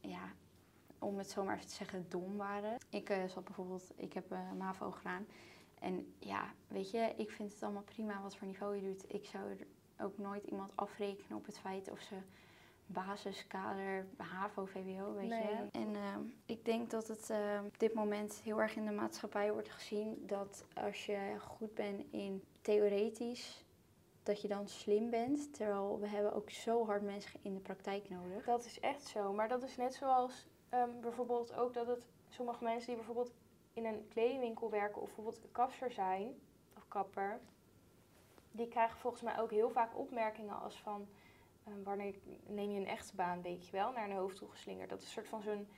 ja, 0.00 0.32
om 0.98 1.18
het 1.18 1.30
zo 1.30 1.44
maar 1.44 1.54
even 1.54 1.68
te 1.68 1.74
zeggen, 1.74 2.06
dom 2.08 2.36
waren. 2.36 2.76
Ik 2.90 3.08
eh, 3.08 3.24
zat 3.24 3.44
bijvoorbeeld, 3.44 3.92
ik 3.96 4.12
heb 4.12 4.34
MAVO 4.58 4.90
gedaan. 4.90 5.26
En 5.78 6.14
ja, 6.18 6.54
weet 6.68 6.90
je, 6.90 7.12
ik 7.16 7.30
vind 7.30 7.52
het 7.52 7.62
allemaal 7.62 7.82
prima 7.82 8.22
wat 8.22 8.36
voor 8.36 8.46
niveau 8.46 8.76
je 8.76 8.82
doet. 8.82 9.12
Ik 9.14 9.26
zou 9.26 9.50
er 9.50 9.66
ook 10.04 10.18
nooit 10.18 10.44
iemand 10.44 10.72
afrekenen 10.74 11.38
op 11.38 11.46
het 11.46 11.58
feit 11.58 11.90
of 11.90 12.00
ze 12.00 12.14
basiskader, 12.94 14.06
HAVO, 14.16 14.64
VWO, 14.64 15.14
weet 15.14 15.28
Nee. 15.28 15.42
je. 15.48 15.66
En 15.72 15.94
ehm, 15.96 16.20
ik 16.46 16.64
denk 16.64 16.90
dat 16.90 17.08
het 17.08 17.30
eh, 17.30 17.60
op 17.66 17.78
dit 17.78 17.94
moment 17.94 18.40
heel 18.44 18.60
erg 18.60 18.76
in 18.76 18.84
de 18.84 18.90
maatschappij 18.92 19.52
wordt 19.52 19.70
gezien 19.70 20.22
dat 20.26 20.64
als 20.74 21.06
je 21.06 21.34
goed 21.40 21.74
bent 21.74 22.04
in 22.10 22.44
theoretisch, 22.60 23.64
dat 24.22 24.40
je 24.40 24.48
dan 24.48 24.68
slim 24.68 25.10
bent. 25.10 25.54
Terwijl 25.54 26.00
we 26.00 26.08
hebben 26.08 26.32
ook 26.32 26.50
zo 26.50 26.86
hard 26.86 27.02
mensen 27.02 27.40
in 27.42 27.54
de 27.54 27.60
praktijk 27.60 28.08
nodig. 28.10 28.44
Dat 28.44 28.64
is 28.64 28.80
echt 28.80 29.06
zo. 29.06 29.32
Maar 29.32 29.48
dat 29.48 29.62
is 29.62 29.76
net 29.76 29.94
zoals 29.94 30.46
ehm, 30.68 30.90
bijvoorbeeld 31.00 31.54
ook 31.54 31.74
dat 31.74 31.86
het 31.86 32.06
sommige 32.28 32.64
mensen 32.64 32.86
die 32.86 32.96
bijvoorbeeld 32.96 33.32
in 33.72 33.84
een 33.84 34.08
kledingwinkel 34.08 34.70
werken 34.70 35.00
of 35.02 35.06
bijvoorbeeld 35.06 35.40
kapster 35.52 35.90
zijn 35.90 36.34
of 36.76 36.88
kapper, 36.88 37.40
die 38.50 38.68
krijgen 38.68 38.98
volgens 38.98 39.22
mij 39.22 39.40
ook 39.40 39.50
heel 39.50 39.70
vaak 39.70 39.98
opmerkingen 39.98 40.60
als 40.60 40.80
van 40.80 41.00
ehm, 41.00 41.22
wanneer 41.85 42.14
neem 42.47 42.71
je 42.71 42.80
een 42.80 42.87
echte 42.87 43.14
baan, 43.14 43.42
weet 43.42 43.66
je 43.66 43.73
wel, 43.73 43.92
naar 43.92 44.11
een 44.11 44.16
hoofd 44.16 44.37
toe 44.37 44.50
geslingerd. 44.50 44.90
Dat 44.90 44.99
is 44.99 45.04
een 45.04 45.12
soort 45.12 45.28
van 45.28 45.42
zo'n 45.42 45.68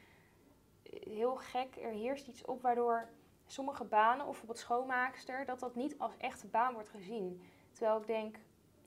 eh, 0.83 1.03
heel 1.03 1.37
gek, 1.37 1.77
er 1.77 1.91
heerst 1.91 2.27
iets 2.27 2.45
op 2.45 2.63
waardoor 2.63 3.09
sommige 3.47 3.85
banen, 3.85 4.21
of 4.21 4.27
bijvoorbeeld 4.27 4.59
schoonmaakster, 4.59 5.45
dat 5.45 5.61
dat 5.61 5.75
niet 5.75 5.99
als 5.99 6.17
echte 6.17 6.47
baan 6.47 6.73
wordt 6.73 6.89
gezien. 6.89 7.43
Terwijl 7.73 8.01
ik 8.01 8.07
denk, 8.07 8.37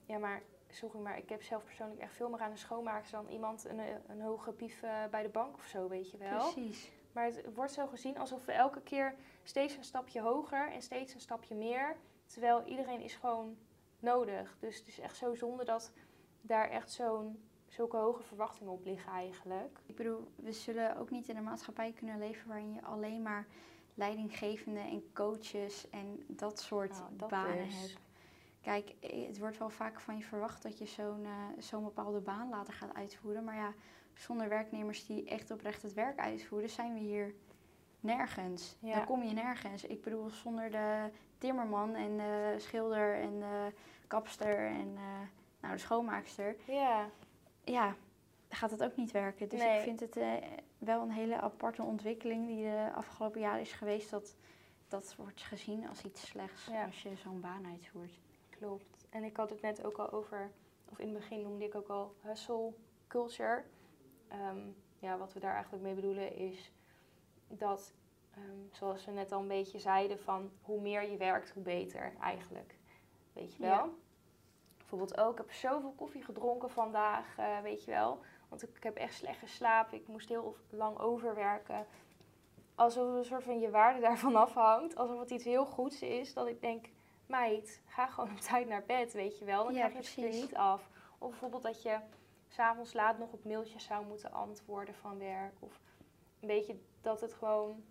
ja 0.04 0.18
maar, 0.18 0.42
sorry, 0.68 0.98
maar 0.98 1.18
ik 1.18 1.28
heb 1.28 1.42
zelf 1.42 1.64
persoonlijk 1.64 2.00
echt 2.00 2.14
veel 2.14 2.28
meer 2.28 2.40
aan 2.40 2.50
een 2.50 2.58
schoonmaakster 2.58 3.22
dan 3.22 3.32
iemand 3.32 3.64
een, 3.64 3.80
een 4.06 4.20
hoge 4.20 4.52
pief 4.52 4.82
eh, 4.82 5.04
bij 5.10 5.22
de 5.22 5.28
bank 5.28 5.54
of 5.56 5.64
zo, 5.64 5.88
weet 5.88 6.10
je 6.10 6.16
wel. 6.16 6.52
Precies. 6.52 6.92
Maar 7.12 7.24
het 7.24 7.54
wordt 7.54 7.72
zo 7.72 7.86
gezien 7.86 8.18
alsof 8.18 8.44
we 8.44 8.52
elke 8.52 8.82
keer 8.82 9.14
steeds 9.42 9.76
een 9.76 9.84
stapje 9.84 10.20
hoger 10.20 10.72
en 10.72 10.82
steeds 10.82 11.14
een 11.14 11.20
stapje 11.20 11.54
meer. 11.54 11.96
Terwijl 12.26 12.64
iedereen 12.64 13.00
is 13.00 13.14
gewoon 13.14 13.56
nodig. 13.98 14.56
Dus 14.60 14.78
het 14.78 14.88
is 14.88 14.98
echt 14.98 15.16
zo 15.16 15.34
zonde 15.34 15.64
dat 15.64 15.92
daar 16.40 16.68
echt 16.68 16.90
zo'n 16.92 17.38
zulke 17.66 17.96
hoge 17.96 18.22
verwachtingen 18.22 18.72
op 18.72 18.84
liggen 18.84 19.12
eigenlijk. 19.12 19.78
Ik 19.86 19.96
bedoel, 19.96 20.28
we 20.36 20.52
zullen 20.52 20.96
ook 20.96 21.10
niet 21.10 21.28
in 21.28 21.36
een 21.36 21.44
maatschappij 21.44 21.92
kunnen 21.92 22.18
leven 22.18 22.48
waarin 22.48 22.72
je 22.72 22.82
alleen 22.82 23.22
maar 23.22 23.46
leidinggevende 23.94 24.80
en 24.80 25.12
coaches 25.12 25.90
en 25.90 26.24
dat 26.26 26.60
soort 26.60 26.90
Nou, 26.90 27.16
dat 27.16 27.28
banen 27.28 27.68
hebt. 27.68 27.98
Kijk, 28.60 28.94
eh, 29.00 29.26
het 29.26 29.38
wordt 29.38 29.58
wel 29.58 29.70
vaak 29.70 30.00
van 30.00 30.16
je 30.16 30.24
verwacht 30.24 30.62
dat 30.62 30.78
je 30.78 30.86
zo'n 30.86 31.24
eh, 31.24 31.62
zo'n 31.62 31.84
bepaalde 31.84 32.20
baan 32.20 32.48
later 32.48 32.74
gaat 32.74 32.94
uitvoeren. 32.94 33.44
Maar 33.44 33.56
ja, 33.56 33.72
zonder 34.14 34.48
werknemers 34.48 35.06
die 35.06 35.24
echt 35.24 35.50
oprecht 35.50 35.82
het 35.82 35.94
werk 35.94 36.18
uitvoeren, 36.18 36.70
zijn 36.70 36.94
we 36.94 37.00
hier 37.00 37.34
nergens. 38.00 38.76
Ja. 38.78 38.94
Dan 38.94 39.04
kom 39.04 39.22
je 39.22 39.32
nergens. 39.32 39.84
Ik 39.84 40.02
bedoel, 40.02 40.30
zonder 40.30 40.70
de 40.70 41.10
timmerman 41.38 41.94
en 41.94 42.16
de 42.16 42.54
schilder 42.58 43.14
en 43.14 43.38
de 43.38 43.72
kapster 44.06 44.66
en 44.66 44.92
eh, 44.96 45.20
nou, 45.60 45.74
de 45.74 45.80
schoonmaakster, 45.80 46.56
Ja, 46.66 47.08
ja, 47.64 47.96
gaat 48.48 48.70
het 48.70 48.82
ook 48.82 48.96
niet 48.96 49.10
werken. 49.10 49.48
Dus 49.48 49.60
Nee. 49.60 49.76
ik 49.76 49.82
vind 49.82 50.00
het 50.00 50.16
eh, 50.16 50.32
wel 50.78 51.02
een 51.02 51.10
hele 51.10 51.40
aparte 51.40 51.82
ontwikkeling 51.82 52.46
die 52.46 52.62
de 52.64 52.90
afgelopen 52.94 53.40
jaren 53.40 53.60
is 53.60 53.72
geweest. 53.72 54.10
Dat 54.10 54.36
dat 54.88 55.14
wordt 55.16 55.42
gezien 55.42 55.88
als 55.88 56.04
iets 56.04 56.26
slechts 56.26 56.66
Ja. 56.66 56.84
als 56.84 57.02
je 57.02 57.16
zo'n 57.16 57.40
baan 57.40 57.66
uitvoert. 57.66 58.18
klopt. 58.50 59.06
En 59.10 59.24
ik 59.24 59.36
had 59.36 59.50
het 59.50 59.60
net 59.60 59.84
ook 59.84 59.96
al 59.98 60.10
over, 60.10 60.50
of 60.88 60.98
in 60.98 61.08
het 61.08 61.16
begin 61.18 61.42
noemde 61.42 61.64
ik 61.64 61.74
ook 61.74 61.88
al 61.88 62.14
hustle 62.20 62.72
culture. 63.06 63.64
Ehm, 64.28 64.58
ja, 64.98 65.18
wat 65.18 65.32
we 65.32 65.40
daar 65.40 65.52
eigenlijk 65.54 65.82
mee 65.84 65.94
bedoelen 65.94 66.36
is 66.36 66.72
dat, 67.48 67.92
ehm, 68.34 68.42
zoals 68.72 69.04
we 69.04 69.10
net 69.12 69.32
al 69.32 69.40
een 69.40 69.48
beetje 69.48 69.78
zeiden, 69.78 70.18
van 70.18 70.50
hoe 70.62 70.80
meer 70.80 71.10
je 71.10 71.16
werkt, 71.16 71.50
hoe 71.50 71.62
beter 71.62 72.12
eigenlijk. 72.20 72.74
Weet 73.32 73.54
je 73.54 73.62
wel? 73.62 73.70
Ja. 73.70 73.88
Bijvoorbeeld 74.90 75.20
ook, 75.20 75.32
ik 75.32 75.38
heb 75.38 75.52
zoveel 75.52 75.92
koffie 75.96 76.22
gedronken 76.22 76.70
vandaag, 76.70 77.38
eh, 77.38 77.60
weet 77.60 77.84
je 77.84 77.90
wel. 77.90 78.20
Want 78.48 78.62
ik, 78.62 78.76
ik 78.76 78.82
heb 78.82 78.96
echt 78.96 79.14
slecht 79.14 79.38
geslapen, 79.38 79.98
ik 79.98 80.08
moest 80.08 80.28
heel 80.28 80.56
lang 80.70 80.98
overwerken. 80.98 81.86
Alsof 82.74 83.14
een 83.14 83.24
soort 83.24 83.42
van 83.42 83.60
je 83.60 83.70
waarde 83.70 84.00
daarvan 84.08 84.36
afhangt. 84.36 84.96
Alsof 84.96 85.20
het 85.20 85.30
iets 85.30 85.44
heel 85.44 85.66
goeds 85.66 86.02
is, 86.02 86.34
dat 86.34 86.46
ik 86.46 86.60
denk, 86.60 86.86
meid, 87.26 87.82
ga 87.86 88.06
gewoon 88.06 88.30
op 88.30 88.40
tijd 88.40 88.68
naar 88.68 88.84
bed, 88.86 89.12
weet 89.12 89.38
je 89.38 89.44
wel. 89.44 89.64
Dan 89.64 89.74
Ja, 89.74 89.88
krijg 89.88 90.14
je 90.14 90.22
het 90.22 90.34
er 90.34 90.40
niet 90.40 90.54
af. 90.54 90.88
Of 91.18 91.30
bijvoorbeeld 91.30 91.62
dat 91.62 91.82
je 91.82 91.98
s'avonds 92.48 92.92
laat 92.92 93.18
nog 93.18 93.32
op 93.32 93.44
mailtjes 93.44 93.84
zou 93.84 94.06
moeten 94.06 94.32
antwoorden 94.32 94.94
van 94.94 95.18
werk. 95.18 95.54
Of 95.58 95.80
een 96.40 96.48
beetje 96.48 96.76
dat 97.00 97.20
het 97.20 97.32
gewoon, 97.32 97.84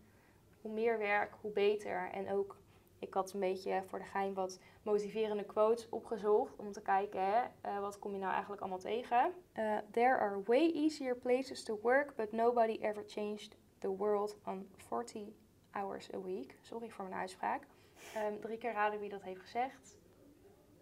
hoe 0.62 0.72
meer 0.72 0.98
werk, 0.98 1.34
hoe 1.41 1.51
beter. 1.51 2.10
En 2.12 2.32
ook, 2.32 2.56
ik 3.00 3.13
had 3.13 3.34
een 3.34 3.39
beetje 3.39 3.84
voor 3.86 4.00
de 4.00 4.06
gein 4.06 4.34
wat 4.34 4.60
motiverende 4.84 5.44
quotes 5.46 5.89
opgezocht. 5.89 6.56
Om 6.56 6.72
te 6.72 6.82
kijken, 6.82 7.22
hè, 7.25 7.41
eh, 7.62 7.79
wat 7.79 8.00
kom 8.00 8.12
je 8.13 8.20
nou 8.20 8.32
eigenlijk 8.32 8.62
allemaal 8.62 8.79
tegen. 8.79 9.34
Eh, 9.53 9.77
There 9.91 10.18
are 10.18 10.41
way 10.46 10.72
easier 10.72 11.15
places 11.15 11.63
to 11.63 11.79
work, 11.82 12.15
but 12.15 12.32
nobody 12.32 12.77
ever 12.82 13.03
changed 13.08 13.56
the 13.77 13.96
world 13.96 14.38
on 14.46 14.70
40 14.77 15.27
hours 15.72 16.13
a 16.13 16.22
week. 16.22 16.56
Sorry 16.62 16.89
voor 16.89 17.06
mijn 17.06 17.20
uitspraak. 17.20 17.68
Ehm, 18.13 18.39
drie 18.39 18.58
keer 18.58 18.72
raden 18.74 19.00
wie 19.00 19.10
dat 19.10 19.22
heeft 19.24 19.41
gezegd. 19.41 19.98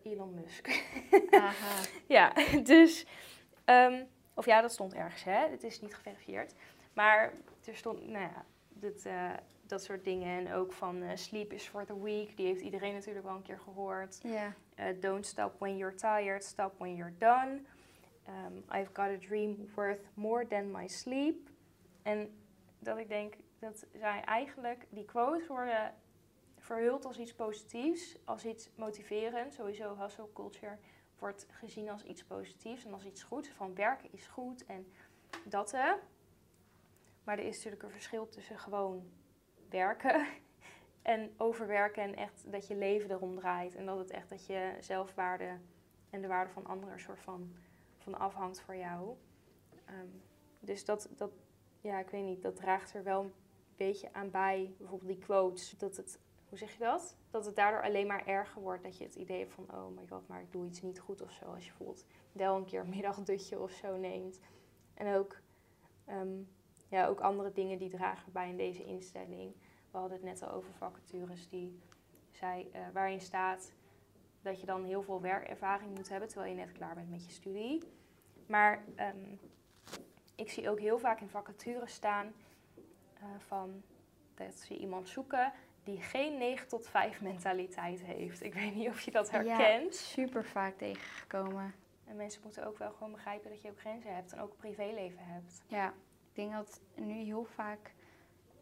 Elon 0.03 0.33
Musk. 0.33 0.67
Aha. 1.31 1.81
Ja, 2.07 2.33
dus. 2.63 3.05
ehm, 3.65 4.03
of 4.33 4.45
ja, 4.45 4.61
dat 4.61 4.71
stond 4.71 4.93
ergens, 4.93 5.23
hè? 5.23 5.47
Het 5.49 5.63
is 5.63 5.81
niet 5.81 5.95
geverifieerd. 5.95 6.53
Maar 6.93 7.33
er 7.65 7.75
stond, 7.75 8.07
nou 8.07 8.23
ja, 8.23 8.45
dit, 8.69 9.05
eh, 9.05 9.33
dat 9.69 9.83
soort 9.83 10.03
dingen. 10.03 10.47
En 10.47 10.53
ook 10.53 10.73
van 10.73 11.01
eh, 11.01 11.15
sleep 11.15 11.53
is 11.53 11.67
for 11.67 11.85
the 11.85 12.01
weak. 12.03 12.37
Die 12.37 12.45
heeft 12.45 12.61
iedereen 12.61 12.93
natuurlijk 12.93 13.25
wel 13.25 13.35
een 13.35 13.41
keer 13.41 13.59
gehoord. 13.59 14.21
Eh, 14.75 14.85
don't 14.99 15.25
stop 15.25 15.55
when 15.59 15.77
you're 15.77 15.95
tired, 15.95 16.43
stop 16.43 16.73
when 16.77 16.95
you're 16.95 17.17
done. 17.17 17.61
Um, 18.27 18.63
I've 18.79 18.89
got 18.93 19.05
a 19.05 19.17
dream 19.17 19.69
worth 19.75 19.99
more 20.13 20.47
than 20.47 20.71
my 20.71 20.87
sleep. 20.87 21.49
En 22.01 22.29
dat 22.79 22.97
ik 22.97 23.07
denk, 23.07 23.33
dat 23.59 23.85
zijn 23.99 24.25
eigenlijk, 24.25 24.87
die 24.89 25.05
quotes 25.05 25.47
worden 25.47 25.93
verhuld 26.57 27.05
als 27.05 27.17
iets 27.17 27.33
positiefs, 27.33 28.17
als 28.25 28.45
iets 28.45 28.69
motiverends. 28.75 29.55
Sowieso 29.55 29.95
hustle 29.95 30.29
culture 30.33 30.77
wordt 31.19 31.47
gezien 31.49 31.89
als 31.89 32.03
iets 32.03 32.23
positiefs 32.23 32.85
en 32.85 32.93
als 32.93 33.05
iets 33.05 33.23
goeds. 33.23 33.49
Van 33.49 33.75
werken 33.75 34.09
is 34.11 34.27
goed 34.27 34.65
en 34.65 34.91
dat. 35.43 35.71
Maar 37.23 37.37
er 37.37 37.45
is 37.45 37.55
natuurlijk 37.55 37.83
een 37.83 37.89
verschil 37.89 38.29
tussen 38.29 38.59
gewoon 38.59 39.09
werken 39.69 40.25
en 41.01 41.33
overwerken 41.37 42.03
en 42.03 42.15
echt 42.15 42.51
dat 42.51 42.67
je 42.67 42.75
leven 42.75 43.11
erom 43.11 43.35
draait. 43.35 43.75
En 43.75 43.85
dat 43.85 43.97
het 43.97 44.11
echt 44.11 44.29
dat 44.29 44.45
je 44.45 44.75
zelfwaarde 44.79 45.57
en 46.09 46.21
de 46.21 46.27
waarde 46.27 46.51
van 46.51 46.65
anderen 46.65 46.93
er 46.93 46.99
soort 46.99 47.19
van, 47.19 47.55
van 47.97 48.19
afhangt 48.19 48.61
voor 48.61 48.75
jou. 48.75 49.15
Ehm, 49.85 50.07
dus 50.59 50.85
dat, 50.85 51.09
dat, 51.15 51.31
ja, 51.81 51.99
ik 51.99 52.09
weet 52.09 52.23
niet, 52.23 52.41
dat 52.41 52.55
draagt 52.55 52.93
er 52.93 53.03
wel 53.03 53.23
een 53.23 53.33
beetje 53.75 54.13
aan 54.13 54.31
bij. 54.31 54.73
Bijvoorbeeld 54.77 55.11
die 55.11 55.25
quotes, 55.25 55.77
dat 55.77 55.97
het, 55.97 56.19
hoe 56.49 56.57
zeg 56.57 56.71
je 56.71 56.79
dat? 56.79 57.17
Dat 57.29 57.45
het 57.45 57.55
daardoor 57.55 57.83
alleen 57.83 58.07
maar 58.07 58.25
erger 58.25 58.61
wordt. 58.61 58.83
Dat 58.83 58.97
je 58.97 59.03
het 59.03 59.15
idee 59.15 59.39
hebt 59.39 59.53
van, 59.53 59.65
oh 59.71 59.95
my 59.95 60.07
god, 60.09 60.27
maar 60.27 60.41
ik 60.41 60.51
doe 60.51 60.65
iets 60.65 60.81
niet 60.81 60.99
goed 60.99 61.21
of 61.21 61.31
zo. 61.31 61.45
Als 61.45 61.63
je 61.63 61.69
bijvoorbeeld 61.69 62.05
wel 62.31 62.55
een 62.55 62.65
keer 62.65 62.79
een 62.79 62.89
middagdutje 62.95 63.59
of 63.59 63.71
zo 63.71 63.97
neemt. 63.97 64.39
En 64.93 65.15
ook, 65.15 65.39
ehm, 66.05 66.41
ja, 66.87 67.07
ook 67.07 67.19
andere 67.19 67.51
dingen 67.51 67.77
die 67.77 67.89
dragen 67.89 68.31
bij 68.31 68.49
in 68.49 68.57
deze 68.57 68.83
instelling. 68.83 69.53
We 69.91 69.97
hadden 69.97 70.17
het 70.17 70.25
net 70.25 70.43
al 70.43 70.51
over 70.51 70.73
vacatures 70.73 71.49
die 71.49 71.79
zei, 72.31 72.69
eh, 72.71 72.81
waarin 72.93 73.21
staat 73.21 73.71
dat 74.41 74.59
je 74.59 74.65
dan 74.65 74.83
heel 74.83 75.01
veel 75.01 75.21
werkervaring 75.21 75.95
moet 75.95 76.09
hebben 76.09 76.29
terwijl 76.29 76.51
je 76.51 76.57
net 76.57 76.71
klaar 76.71 76.95
bent 76.95 77.09
met 77.09 77.25
je 77.25 77.31
studie. 77.31 77.83
Maar 78.45 78.83
ehm, 78.95 79.35
ik 80.35 80.49
zie 80.49 80.69
ook 80.69 80.79
heel 80.79 80.99
vaak 80.99 81.21
in 81.21 81.29
vacatures 81.29 81.93
staan 81.93 82.33
eh, 83.13 83.25
van 83.37 83.83
dat 84.35 84.53
ze 84.53 84.77
iemand 84.77 85.09
zoeken 85.09 85.53
die 85.83 86.01
geen 86.01 86.37
9 86.37 86.67
tot 86.67 86.87
5 86.87 87.21
mentaliteit 87.21 88.01
heeft. 88.01 88.43
Ik 88.43 88.53
weet 88.53 88.75
niet 88.75 88.87
of 88.87 89.01
je 89.01 89.11
dat 89.11 89.31
herkent. 89.31 89.99
Ja, 89.99 90.05
super 90.05 90.45
vaak 90.45 90.77
tegengekomen. 90.77 91.73
En 92.05 92.15
mensen 92.15 92.41
moeten 92.43 92.67
ook 92.67 92.77
wel 92.77 92.91
gewoon 92.91 93.11
begrijpen 93.11 93.49
dat 93.49 93.61
je 93.61 93.69
ook 93.69 93.79
grenzen 93.79 94.15
hebt 94.15 94.33
en 94.33 94.39
ook 94.39 94.51
een 94.51 94.57
privéleven 94.57 95.23
hebt. 95.23 95.61
Ja, 95.67 95.93
denk 96.37 96.51
dat 96.51 96.81
nu 96.95 97.13
heel 97.13 97.43
vaak 97.43 97.93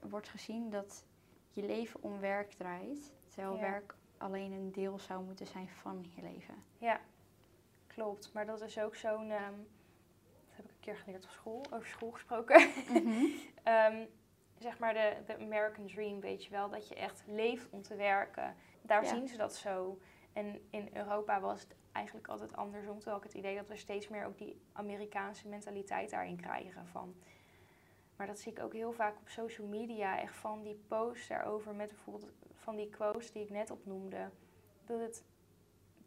wordt 0.10 0.30
gezien 0.30 0.70
dat 0.70 1.06
je 1.50 1.64
leven 1.64 2.02
om 2.04 2.20
werk 2.20 2.52
draait. 2.52 3.14
Terwijl 3.28 3.56
Ja. 3.56 3.62
werk 3.62 3.96
alleen 4.18 4.52
een 4.52 4.72
deel 4.72 5.00
zou 5.00 5.24
moeten 5.24 5.48
zijn 5.48 5.68
van 5.70 6.06
je 6.16 6.22
leven. 6.22 6.56
Ja, 6.78 7.00
klopt. 7.88 8.34
Maar 8.34 8.46
dat 8.46 8.62
is 8.62 8.80
ook 8.80 8.96
zo'n. 8.96 9.32
ehm, 9.32 9.54
dat 10.48 10.56
heb 10.56 10.66
ik 10.66 10.72
een 10.72 10.80
keer 10.80 10.98
geleerd 10.98 11.24
op 11.24 11.30
school, 11.30 11.62
over 11.72 11.88
school 11.88 12.12
gesproken. 12.12 12.70
Ehm, 13.64 14.06
zeg 14.58 14.80
maar 14.80 14.94
de, 14.94 15.18
de 15.26 15.38
American 15.38 15.88
Dream, 15.88 16.20
weet 16.20 16.44
je 16.44 16.50
wel. 16.50 16.70
Dat 16.70 16.88
je 16.88 16.96
echt 16.96 17.24
leeft 17.28 17.70
om 17.70 17.82
te 17.82 17.96
werken. 17.96 18.56
Daar 18.82 19.04
Ja. 19.04 19.10
zien 19.10 19.28
ze 19.28 19.38
dat 19.38 19.56
zo. 19.56 20.00
En 20.34 20.62
in 20.70 20.90
Europa 20.94 21.40
was 21.40 21.62
het 21.62 21.76
eigenlijk 21.92 22.28
altijd 22.28 22.56
andersom. 22.56 22.96
Terwijl 22.96 23.18
ik 23.18 23.24
het 23.24 23.34
idee 23.34 23.56
dat 23.56 23.68
we 23.68 23.76
steeds 23.76 24.08
meer 24.08 24.26
ook 24.26 24.38
die 24.38 24.62
Amerikaanse 24.74 25.48
mentaliteit 25.48 26.10
daarin 26.10 26.36
krijgen. 26.42 26.88
Van. 26.88 27.16
Maar 28.16 28.28
dat 28.28 28.40
zie 28.40 28.52
ik 28.52 28.60
ook 28.60 28.74
heel 28.74 28.92
vaak 28.92 29.16
op 29.18 29.30
social 29.30 29.68
media. 29.68 30.20
Echt 30.20 30.36
van 30.36 30.62
die 30.64 30.84
posts 30.88 31.28
daarover 31.28 31.76
met 31.76 31.88
bijvoorbeeld 31.88 32.32
van 32.54 32.76
die 32.76 32.90
quotes 32.90 33.32
die 33.32 33.44
ik 33.44 33.50
net 33.50 33.72
opnoemde. 33.72 34.30
Dat, 34.86 35.00
het, 35.00 35.24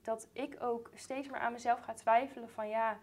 dat 0.03 0.29
ik 0.33 0.57
ook 0.63 0.91
steeds 0.95 1.29
meer 1.29 1.41
aan 1.41 1.53
mezelf 1.53 1.81
ga 1.81 1.95
twijfelen 1.95 2.49
van 2.51 2.69
ja, 2.69 2.99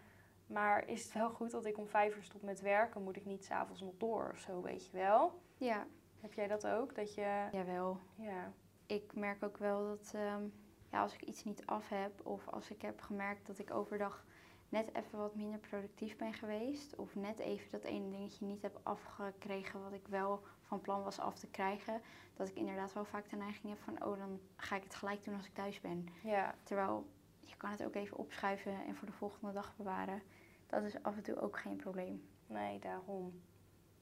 maar 0.46 0.88
is 0.88 1.04
het 1.04 1.12
wel 1.12 1.30
goed 1.30 1.50
dat 1.50 1.64
ik 1.66 1.78
om 1.78 1.88
vijf 1.88 2.16
uur 2.16 2.22
stop 2.22 2.42
met 2.42 2.60
werken? 2.60 3.02
Moet 3.02 3.16
ik 3.16 3.24
niet 3.24 3.44
s'avonds 3.44 3.80
nog 3.80 3.94
door 3.96 4.30
of 4.32 4.38
zo, 4.38 4.62
weet 4.62 4.86
je 4.86 4.92
wel? 4.96 5.40
Ja, 5.56 5.86
Heb 6.20 6.32
jij 6.32 6.46
dat 6.46 6.66
ook? 6.66 6.94
Dat 6.94 7.14
je, 7.14 7.48
jawel. 7.52 7.98
ja, 8.14 8.52
Ik 8.86 9.14
merk 9.14 9.42
ook 9.44 9.56
wel 9.58 9.86
dat 9.86 10.12
ehm, 10.14 10.44
ja, 10.90 11.00
als 11.00 11.14
ik 11.14 11.22
iets 11.22 11.44
niet 11.44 11.66
af 11.66 11.88
heb 11.88 12.26
of 12.26 12.48
als 12.48 12.70
ik 12.70 12.82
heb 12.82 13.00
gemerkt 13.00 13.46
dat 13.46 13.58
ik 13.58 13.70
overdag 13.74 14.24
net 14.68 14.94
even 14.94 15.18
wat 15.18 15.34
minder 15.34 15.58
productief 15.58 16.16
ben 16.16 16.32
geweest 16.32 16.96
of 16.96 17.14
net 17.14 17.38
even 17.38 17.70
dat 17.70 17.84
ene 17.84 18.10
dingetje 18.10 18.46
niet 18.46 18.62
heb 18.62 18.80
afgekregen 18.82 19.82
wat 19.82 19.92
ik 19.92 20.08
wel 20.08 20.42
van 20.62 20.80
plan 20.80 21.02
was 21.02 21.18
af 21.18 21.38
te 21.38 21.46
krijgen, 21.46 22.00
dat 22.34 22.48
ik 22.48 22.54
inderdaad 22.54 22.92
wel 22.92 23.04
vaak 23.04 23.30
de 23.30 23.36
neiging 23.36 23.68
heb 23.68 23.82
van 23.82 24.04
oh 24.04 24.18
dan 24.18 24.40
ga 24.56 24.76
ik 24.76 24.82
het 24.82 24.94
gelijk 24.94 25.24
doen 25.24 25.34
als 25.34 25.46
ik 25.46 25.54
thuis 25.54 25.80
ben. 25.80 26.08
ja, 26.22 26.54
Terwijl 26.62 27.06
je 27.40 27.56
kan 27.56 27.70
het 27.70 27.84
ook 27.84 27.94
even 27.94 28.16
opschuiven 28.16 28.84
en 28.86 28.96
voor 28.96 29.06
de 29.06 29.12
volgende 29.12 29.52
dag 29.52 29.76
bewaren. 29.76 30.22
Dat 30.66 30.82
is 30.82 31.02
af 31.02 31.16
en 31.16 31.22
toe 31.22 31.40
ook 31.40 31.58
geen 31.58 31.76
probleem. 31.76 32.28
nee, 32.46 32.78
daarom. 32.78 33.40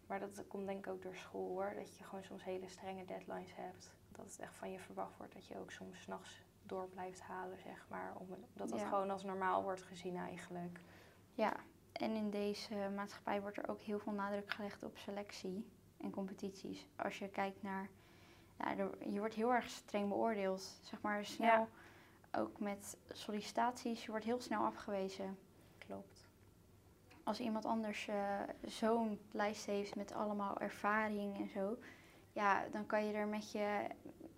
Maar 0.06 0.20
dat 0.20 0.44
komt 0.48 0.66
denk 0.66 0.86
ik 0.86 0.92
ook 0.92 1.02
door 1.02 1.16
school 1.16 1.48
hoor. 1.48 1.72
Dat 1.76 1.96
je 1.96 2.04
gewoon 2.04 2.24
soms 2.24 2.44
hele 2.44 2.68
strenge 2.68 3.04
deadlines 3.04 3.54
hebt. 3.54 3.90
Dat 4.08 4.24
het 4.24 4.38
echt 4.38 4.54
van 4.54 4.70
je 4.70 4.78
verwacht 4.78 5.16
wordt 5.16 5.32
dat 5.32 5.46
je 5.46 5.58
ook 5.58 5.70
soms 5.70 6.00
s'nachts 6.00 6.44
door 6.66 6.88
blijft 6.88 7.20
halen, 7.20 7.58
zeg 7.58 7.86
maar. 7.88 8.12
Omdat 8.18 8.38
dat 8.54 8.78
Ja. 8.80 8.88
gewoon 8.88 9.10
als 9.10 9.24
normaal 9.24 9.62
wordt 9.62 9.82
gezien 9.82 10.16
eigenlijk. 10.16 10.80
Ja, 11.32 11.52
en 11.92 12.10
in 12.14 12.30
deze 12.30 12.74
maatschappij 12.94 13.40
wordt 13.40 13.56
er 13.56 13.68
ook 13.68 13.80
heel 13.80 13.98
veel 13.98 14.12
nadruk 14.12 14.50
gelegd 14.50 14.82
op 14.82 14.98
selectie 14.98 15.66
en 15.96 16.10
competities. 16.10 16.88
Als 16.96 17.18
je 17.18 17.28
kijkt 17.28 17.62
naar, 17.62 17.88
ja, 18.58 18.70
je 19.08 19.18
wordt 19.18 19.34
heel 19.34 19.52
erg 19.52 19.68
streng 19.68 20.08
beoordeeld. 20.08 20.78
Zeg 20.82 21.00
maar 21.00 21.24
snel, 21.24 21.68
Ja. 22.32 22.40
ook 22.40 22.58
met 22.60 22.96
sollicitaties, 23.08 24.04
je 24.04 24.10
wordt 24.10 24.24
heel 24.24 24.40
snel 24.40 24.64
afgewezen. 24.64 25.38
Klopt. 25.78 26.28
Als 27.24 27.40
iemand 27.40 27.64
anders 27.64 28.08
eh, 28.08 28.40
zo'n 28.64 29.20
lijst 29.30 29.66
heeft 29.66 29.96
met 29.96 30.12
allemaal 30.12 30.58
ervaring 30.60 31.38
en 31.38 31.48
zo, 31.48 31.76
ja, 32.32 32.64
dan 32.68 32.86
kan 32.86 33.04
je 33.06 33.12
er 33.12 33.26
met 33.26 33.52
je 33.52 33.86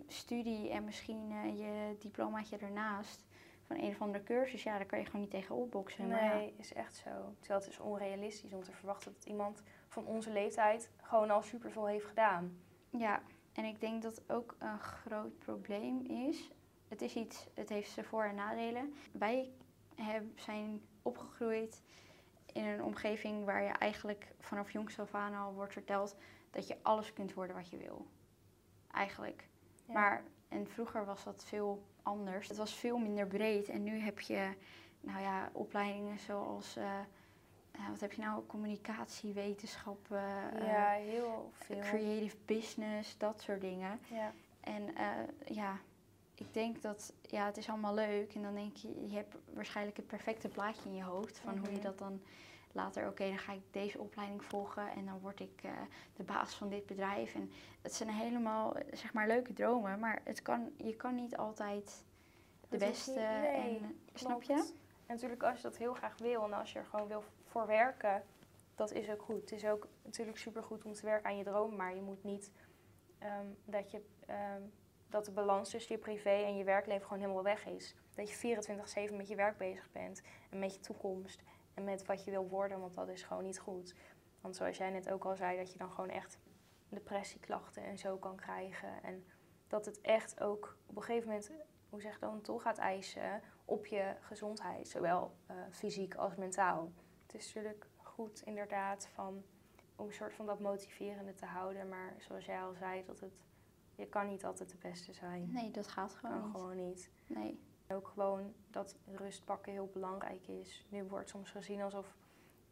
studie 0.07 0.69
en 0.69 0.83
misschien 0.83 1.31
eh, 1.31 1.57
je 1.59 1.95
diplomaatje 1.99 2.57
ernaast 2.57 3.25
van 3.67 3.77
een 3.77 3.89
of 3.89 4.01
andere 4.01 4.23
cursus, 4.23 4.63
ja, 4.63 4.77
daar 4.77 4.85
kan 4.85 4.99
je 4.99 5.05
gewoon 5.05 5.21
niet 5.21 5.29
tegen 5.29 5.55
opboksen. 5.55 6.07
Maar 6.07 6.23
ja, 6.23 6.33
Nee, 6.33 6.53
is 6.57 6.73
echt 6.73 6.95
zo. 6.95 7.09
Terwijl 7.39 7.59
het 7.59 7.69
is 7.69 7.79
onrealistisch 7.79 8.53
om 8.53 8.63
te 8.63 8.71
verwachten 8.71 9.13
dat 9.13 9.25
iemand 9.25 9.63
van 9.87 10.05
onze 10.05 10.31
leeftijd 10.31 10.91
gewoon 11.01 11.29
al 11.31 11.41
superveel 11.41 11.85
heeft 11.85 12.05
gedaan. 12.05 12.57
Ja, 12.89 13.21
en 13.53 13.65
ik 13.65 13.79
denk 13.79 14.01
dat 14.01 14.29
ook 14.31 14.55
een 14.59 14.79
groot 14.79 15.39
probleem 15.39 16.01
is. 16.05 16.51
Het 16.87 17.01
is 17.01 17.15
iets, 17.15 17.47
het 17.53 17.69
heeft 17.69 17.91
zijn 17.91 18.05
voor- 18.05 18.23
en 18.23 18.35
nadelen. 18.35 18.93
Wij 19.11 19.51
zijn 20.35 20.81
opgegroeid 21.01 21.83
in 22.53 22.65
een 22.65 22.83
omgeving 22.83 23.45
waar 23.45 23.63
je 23.63 23.69
eigenlijk 23.69 24.27
vanaf 24.39 24.71
jongs 24.71 24.99
af 24.99 25.13
aan 25.15 25.33
al 25.35 25.53
wordt 25.53 25.73
verteld 25.73 26.15
dat 26.51 26.67
je 26.67 26.77
alles 26.81 27.13
kunt 27.13 27.33
worden 27.33 27.55
wat 27.55 27.69
je 27.69 27.77
wil. 27.77 28.07
Eigenlijk. 28.91 29.47
Ja. 29.87 29.93
Maar, 29.93 30.23
en 30.47 30.67
vroeger 30.67 31.05
was 31.05 31.23
dat 31.23 31.43
veel 31.43 31.83
anders. 32.01 32.47
Het 32.47 32.57
was 32.57 32.73
veel 32.73 32.97
minder 32.97 33.27
breed 33.27 33.69
en 33.69 33.83
nu 33.83 33.99
heb 33.99 34.19
je, 34.19 34.49
nou 35.01 35.21
ja, 35.21 35.49
opleidingen 35.53 36.19
zoals, 36.19 36.75
eh, 36.75 36.99
eh, 37.71 37.89
wat 37.89 37.99
heb 37.99 38.13
je 38.13 38.21
nou, 38.21 38.45
communicatiewetenschappen, 38.45 40.51
eh, 40.53 40.67
ja, 40.67 40.89
heel 40.89 41.51
veel. 41.53 41.79
creative 41.79 42.35
business, 42.45 43.17
dat 43.17 43.41
soort 43.41 43.61
dingen. 43.61 43.99
Ja. 44.09 44.31
En 44.61 44.93
ja, 45.45 45.79
ik 46.35 46.53
denk 46.53 46.81
dat, 46.81 47.13
ja, 47.21 47.45
het 47.45 47.57
is 47.57 47.69
allemaal 47.69 47.93
leuk. 47.93 48.33
En 48.35 48.41
dan 48.41 48.53
denk 48.53 48.75
je, 48.75 49.07
je 49.09 49.15
hebt 49.15 49.35
waarschijnlijk 49.53 49.97
het 49.97 50.07
perfecte 50.07 50.47
plaatje 50.47 50.89
in 50.89 50.95
je 50.95 51.03
hoofd. 51.03 51.39
Van 51.39 51.57
hoe 51.57 51.67
je 51.69 51.75
Mhm. 51.75 51.83
dat 51.85 51.97
dan 51.97 52.21
later, 52.71 53.07
oké, 53.07 53.27
dan 53.27 53.37
ga 53.37 53.53
ik 53.53 53.61
deze 53.71 53.99
opleiding 53.99 54.43
volgen. 54.43 54.91
En 54.91 55.05
dan 55.05 55.19
word 55.19 55.39
ik 55.39 55.61
eh, 55.63 55.71
de 56.15 56.23
baas 56.23 56.55
van 56.55 56.69
dit 56.69 56.85
bedrijf. 56.85 57.35
En 57.35 57.51
het 57.81 57.93
zijn 57.93 58.09
helemaal, 58.09 58.75
zeg 58.91 59.13
maar, 59.13 59.27
leuke 59.27 59.53
dromen. 59.53 59.99
Maar 59.99 60.21
het 60.23 60.41
kan, 60.41 60.71
je 60.77 60.95
kan 60.95 61.15
niet 61.15 61.37
altijd 61.37 62.03
de 62.69 62.77
beste. 62.77 63.11
nee, 63.11 63.77
en, 63.77 63.99
snap 64.13 64.43
je? 64.43 64.53
En 64.53 65.13
natuurlijk 65.13 65.43
als 65.43 65.57
je 65.57 65.63
dat 65.63 65.77
heel 65.77 65.93
graag 65.93 66.17
wil 66.17 66.43
en 66.43 66.53
als 66.53 66.73
je 66.73 66.79
er 66.79 66.85
gewoon 66.85 67.07
wil 67.07 67.23
voor 67.43 67.67
werken, 67.67 68.23
dat 68.75 68.91
is 68.91 69.09
ook 69.09 69.21
goed. 69.21 69.41
Het 69.41 69.51
is 69.51 69.65
ook 69.65 69.87
natuurlijk 70.03 70.37
supergoed 70.37 70.85
om 70.85 70.93
te 70.93 71.05
werken 71.05 71.29
aan 71.29 71.37
je 71.37 71.43
droom, 71.43 71.75
maar 71.75 71.95
je 71.95 72.01
moet 72.01 72.23
niet 72.23 72.51
ehm, 73.19 73.45
dat, 73.65 73.91
je, 73.91 74.01
ehm, 74.25 74.61
dat 75.09 75.25
de 75.25 75.31
balans 75.31 75.69
tussen 75.69 75.95
je 75.95 76.01
privé 76.01 76.29
en 76.29 76.57
je 76.57 76.63
werkleven 76.63 77.03
gewoon 77.03 77.21
helemaal 77.21 77.43
weg 77.43 77.65
is. 77.65 77.95
Dat 78.15 78.29
je 78.29 78.35
24-7 79.11 79.15
met 79.15 79.27
je 79.27 79.35
werk 79.35 79.57
bezig 79.57 79.91
bent 79.91 80.21
en 80.49 80.59
met 80.59 80.73
je 80.73 80.79
toekomst 80.79 81.41
en 81.77 81.83
met 81.83 82.05
wat 82.05 82.23
je 82.23 82.31
wil 82.31 82.47
worden, 82.47 82.79
want 82.79 82.93
dat 82.93 83.09
is 83.09 83.23
gewoon 83.23 83.43
niet 83.43 83.59
goed. 83.59 83.95
Want 84.41 84.55
zoals 84.55 84.77
jij 84.77 84.89
net 84.89 85.09
ook 85.11 85.25
al 85.25 85.35
zei, 85.35 85.57
dat 85.57 85.71
je 85.71 85.77
dan 85.77 85.91
gewoon 85.91 86.09
echt 86.09 86.39
depressieklachten 86.89 87.83
en 87.83 87.97
zo 87.97 88.17
kan 88.17 88.35
krijgen. 88.35 89.03
En 89.03 89.25
dat 89.67 89.85
het 89.85 90.01
echt 90.01 90.41
ook 90.41 90.77
op 90.85 90.95
een 90.95 91.03
gegeven 91.03 91.27
moment, 91.27 91.51
hoe 91.89 92.01
zeg 92.01 92.13
je 92.13 92.19
dan, 92.19 92.41
toe 92.41 92.59
gaat 92.59 92.77
eisen 92.77 93.41
op 93.65 93.85
je 93.85 94.15
gezondheid, 94.21 94.87
zowel 94.87 95.35
eh, 95.45 95.55
fysiek 95.71 96.15
als 96.15 96.35
mentaal. 96.35 96.91
Het 97.25 97.35
is 97.35 97.45
natuurlijk 97.45 97.87
goed 97.97 98.41
inderdaad 98.41 99.07
van, 99.07 99.43
om 99.95 100.07
een 100.07 100.13
soort 100.13 100.33
van 100.33 100.45
dat 100.45 100.59
motiverende 100.59 101.33
te 101.33 101.45
houden, 101.45 101.89
maar 101.89 102.15
zoals 102.17 102.45
jij 102.45 102.61
al 102.61 102.73
zei, 102.73 103.03
dat 103.05 103.19
het, 103.19 103.33
je 103.95 104.07
kan 104.07 104.27
niet 104.27 104.45
altijd 104.45 104.69
de 104.69 104.77
beste 104.77 105.13
zijn. 105.13 105.51
Nee, 105.51 105.71
dat 105.71 105.87
gaat 105.87 106.13
gewoon 106.13 106.35
kan 106.35 106.43
niet. 106.43 106.55
gewoon 106.55 106.75
niet. 106.87 107.11
Nee. 107.27 107.59
Ook 107.87 108.07
gewoon 108.07 108.53
dat 108.69 108.95
rust 109.05 109.45
pakken 109.45 109.71
heel 109.71 109.89
belangrijk 109.93 110.47
is. 110.47 110.85
Nu 110.89 111.03
wordt 111.03 111.29
soms 111.29 111.49
gezien 111.49 111.81
alsof, 111.81 112.15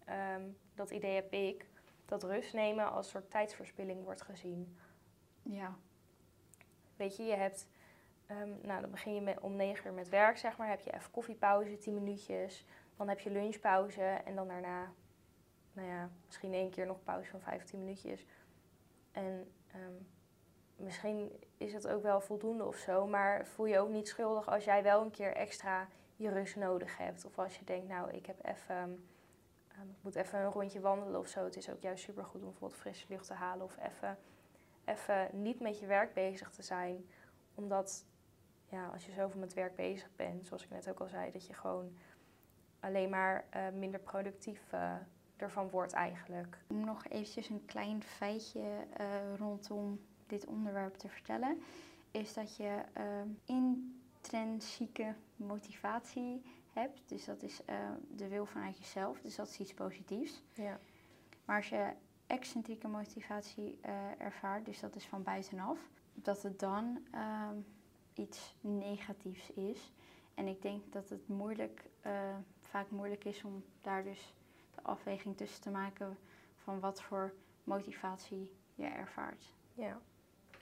ehm, 0.05 0.49
dat 0.73 0.91
idee 0.91 1.15
heb 1.15 1.31
ik, 1.31 1.69
dat 2.05 2.23
rust 2.23 2.53
nemen 2.53 2.91
als 2.91 3.09
soort 3.09 3.29
tijdsverspilling 3.29 4.03
wordt 4.03 4.21
gezien. 4.21 4.77
Ja. 5.41 5.77
Weet 6.95 7.15
je, 7.15 7.23
je 7.23 7.35
hebt, 7.35 7.67
ehm, 8.25 8.49
nou 8.61 8.81
dan 8.81 8.91
begin 8.91 9.13
je 9.13 9.21
met, 9.21 9.39
om 9.39 9.55
negen 9.55 9.85
uur 9.85 9.93
met 9.93 10.09
werk, 10.09 10.37
zeg 10.37 10.57
maar. 10.57 10.69
Heb 10.69 10.79
je 10.79 10.93
even 10.93 11.11
koffiepauze, 11.11 11.77
10 11.77 11.93
minuutjes. 11.93 12.65
Dan 12.95 13.09
heb 13.09 13.19
je 13.19 13.31
lunchpauze 13.31 14.01
en 14.01 14.35
dan 14.35 14.47
daarna, 14.47 14.93
nou 15.73 15.87
ja, 15.87 16.09
misschien 16.25 16.53
één 16.53 16.71
keer 16.71 16.85
nog 16.85 17.03
pauze 17.03 17.29
van 17.29 17.41
15 17.41 17.79
minuutjes. 17.79 18.25
En 19.11 19.51
ehm, 19.67 19.93
misschien 20.75 21.43
is 21.57 21.73
het 21.73 21.87
ook 21.87 22.01
wel 22.01 22.21
voldoende 22.21 22.65
of 22.65 22.75
zo, 22.75 23.07
maar 23.07 23.45
voel 23.45 23.65
je 23.65 23.79
ook 23.79 23.89
niet 23.89 24.07
schuldig 24.07 24.49
als 24.49 24.63
jij 24.63 24.83
wel 24.83 25.01
een 25.01 25.11
keer 25.11 25.33
extra 25.33 25.87
je 26.15 26.29
rust 26.29 26.55
nodig 26.55 26.97
hebt. 26.97 27.25
Of 27.25 27.39
als 27.39 27.57
je 27.57 27.65
denkt, 27.65 27.87
nou, 27.87 28.11
ik 28.11 28.25
heb 28.25 28.45
even, 28.45 29.05
ehm, 29.67 29.87
moet 30.01 30.15
even 30.15 30.39
een 30.39 30.51
rondje 30.51 30.79
wandelen 30.79 31.19
of 31.19 31.27
zo. 31.27 31.43
Het 31.43 31.55
is 31.55 31.69
ook 31.69 31.81
juist 31.81 32.03
supergoed 32.03 32.41
om 32.41 32.49
bijvoorbeeld 32.49 32.79
frisse 32.79 33.05
lucht 33.09 33.27
te 33.27 33.33
halen 33.33 33.65
of 33.65 33.77
even 33.77 34.17
even 34.85 35.29
niet 35.31 35.59
met 35.59 35.79
je 35.79 35.85
werk 35.85 36.13
bezig 36.13 36.51
te 36.51 36.61
zijn. 36.61 37.05
Omdat 37.55 38.05
ja, 38.69 38.87
als 38.87 39.05
je 39.05 39.11
zoveel 39.11 39.39
met 39.39 39.53
werk 39.53 39.75
bezig 39.75 40.09
bent, 40.15 40.45
zoals 40.45 40.63
ik 40.63 40.69
net 40.69 40.89
ook 40.89 40.99
al 40.99 41.07
zei, 41.07 41.31
dat 41.31 41.47
je 41.47 41.53
gewoon 41.53 41.97
alleen 42.79 43.09
maar 43.09 43.45
eh, 43.49 43.69
minder 43.73 43.99
productief 43.99 44.73
eh, 44.73 44.95
ervan 45.35 45.69
wordt 45.69 45.93
eigenlijk. 45.93 46.57
Nog 46.67 47.07
eventjes 47.07 47.49
een 47.49 47.65
klein 47.65 48.03
feitje 48.03 48.87
eh, 48.93 49.35
rondom 49.37 50.05
dit 50.27 50.45
onderwerp 50.45 50.95
te 50.95 51.09
vertellen, 51.09 51.61
is 52.11 52.33
dat 52.33 52.55
je 52.55 52.81
ehm, 52.93 53.27
intrinsieke 53.45 55.15
motivatie 55.35 56.41
hebt. 56.73 57.01
Dus 57.05 57.25
dat 57.25 57.43
is 57.43 57.65
eh, 57.65 57.75
de 58.09 58.27
wil 58.27 58.45
vanuit 58.45 58.77
jezelf, 58.77 59.21
dus 59.21 59.35
dat 59.35 59.47
is 59.47 59.59
iets 59.59 59.73
positiefs. 59.73 60.43
Ja. 60.53 60.79
Maar 61.45 61.57
als 61.57 61.69
je 61.69 61.93
excentrieke 62.27 62.87
motivatie 62.87 63.77
eh, 63.81 64.21
ervaart, 64.21 64.65
dus 64.65 64.79
dat 64.79 64.95
is 64.95 65.05
van 65.05 65.23
buitenaf, 65.23 65.79
dat 66.13 66.43
het 66.43 66.59
dan 66.59 67.05
ehm, 67.11 67.55
iets 68.13 68.55
negatiefs 68.61 69.51
is. 69.51 69.91
En 70.33 70.47
ik 70.47 70.61
denk 70.61 70.93
dat 70.93 71.09
het 71.09 71.27
moeilijk, 71.27 71.89
eh, 72.01 72.35
vaak 72.61 72.89
moeilijk 72.89 73.25
is 73.25 73.43
om 73.43 73.63
daar 73.81 74.03
dus 74.03 74.33
de 74.75 74.81
afweging 74.81 75.37
tussen 75.37 75.61
te 75.61 75.69
maken 75.69 76.17
van 76.55 76.79
wat 76.79 77.01
voor 77.01 77.33
motivatie 77.63 78.51
je 78.75 78.85
ervaart. 78.85 79.53
ja. 79.73 80.01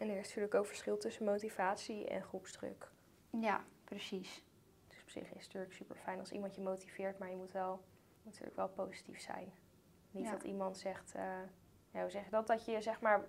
En 0.03 0.09
er 0.09 0.17
is 0.17 0.27
natuurlijk 0.27 0.55
ook 0.55 0.65
verschil 0.65 0.97
tussen 0.97 1.25
motivatie 1.25 2.07
en 2.07 2.23
groepsdruk. 2.23 2.91
Ja, 3.29 3.63
precies. 3.83 4.43
Dus 4.87 5.01
op 5.01 5.09
zich 5.09 5.21
is 5.23 5.29
het 5.29 5.37
natuurlijk 5.43 5.73
super 5.73 5.95
fijn 5.95 6.19
als 6.19 6.31
iemand 6.31 6.55
je 6.55 6.61
motiveert, 6.61 7.19
maar 7.19 7.29
je 7.29 7.35
moet 7.35 7.51
wel 7.51 7.83
natuurlijk 8.23 8.55
wel 8.55 8.69
positief 8.69 9.19
zijn. 9.19 9.51
Niet 10.11 10.25
Ja. 10.25 10.31
dat 10.31 10.43
iemand 10.43 10.77
zegt, 10.77 11.11
ja, 11.91 12.01
hoe 12.01 12.09
zeg 12.09 12.23
je 12.25 12.29
dat? 12.29 12.47
Dat 12.47 12.65
je 12.65 12.71
je 12.71 12.81
zeg 12.81 13.01
maar 13.01 13.25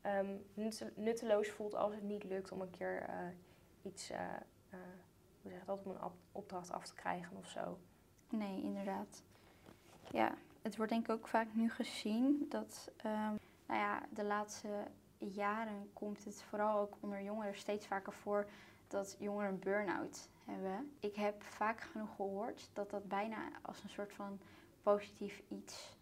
ehm, 0.00 0.36
nutte- 0.54 0.92
nutteloos 0.96 1.48
voelt 1.50 1.74
als 1.74 1.94
het 1.94 2.02
niet 2.02 2.24
lukt 2.24 2.52
om 2.52 2.60
een 2.60 2.70
keer 2.70 3.02
eh, 3.02 3.16
iets, 3.82 4.10
eh, 4.10 4.18
hoe 5.42 5.50
zeg 5.50 5.60
je 5.60 5.66
dat, 5.66 5.82
om 5.84 5.90
een 5.90 6.04
op- 6.04 6.16
opdracht 6.32 6.70
af 6.72 6.86
te 6.86 6.94
krijgen 6.94 7.36
of 7.36 7.48
zo. 7.48 7.78
Nee, 8.28 8.62
inderdaad. 8.62 9.22
Ja, 10.10 10.34
het 10.62 10.76
wordt 10.76 10.92
denk 10.92 11.04
ik 11.04 11.10
ook 11.10 11.28
vaak 11.28 11.54
nu 11.54 11.70
gezien 11.70 12.46
dat, 12.48 12.90
ehm, 12.96 13.34
nou 13.66 13.80
ja, 13.80 14.02
de 14.10 14.24
laatste 14.24 14.68
jaren 15.28 15.90
komt 15.92 16.24
het 16.24 16.42
vooral 16.42 16.78
ook 16.78 16.96
onder 17.00 17.22
jongeren 17.22 17.54
steeds 17.56 17.86
vaker 17.86 18.12
voor 18.12 18.46
dat 18.88 19.16
jongeren 19.18 19.50
een 19.50 19.58
burn-out 19.58 20.28
hebben. 20.44 20.92
Ik 21.00 21.14
heb 21.16 21.42
vaak 21.42 21.80
genoeg 21.80 22.14
gehoord 22.16 22.70
dat 22.72 22.90
dat 22.90 23.08
bijna 23.08 23.38
als 23.62 23.82
een 23.82 23.88
soort 23.90 24.12
van 24.12 24.38
positief 24.82 25.42
iets 25.48 25.96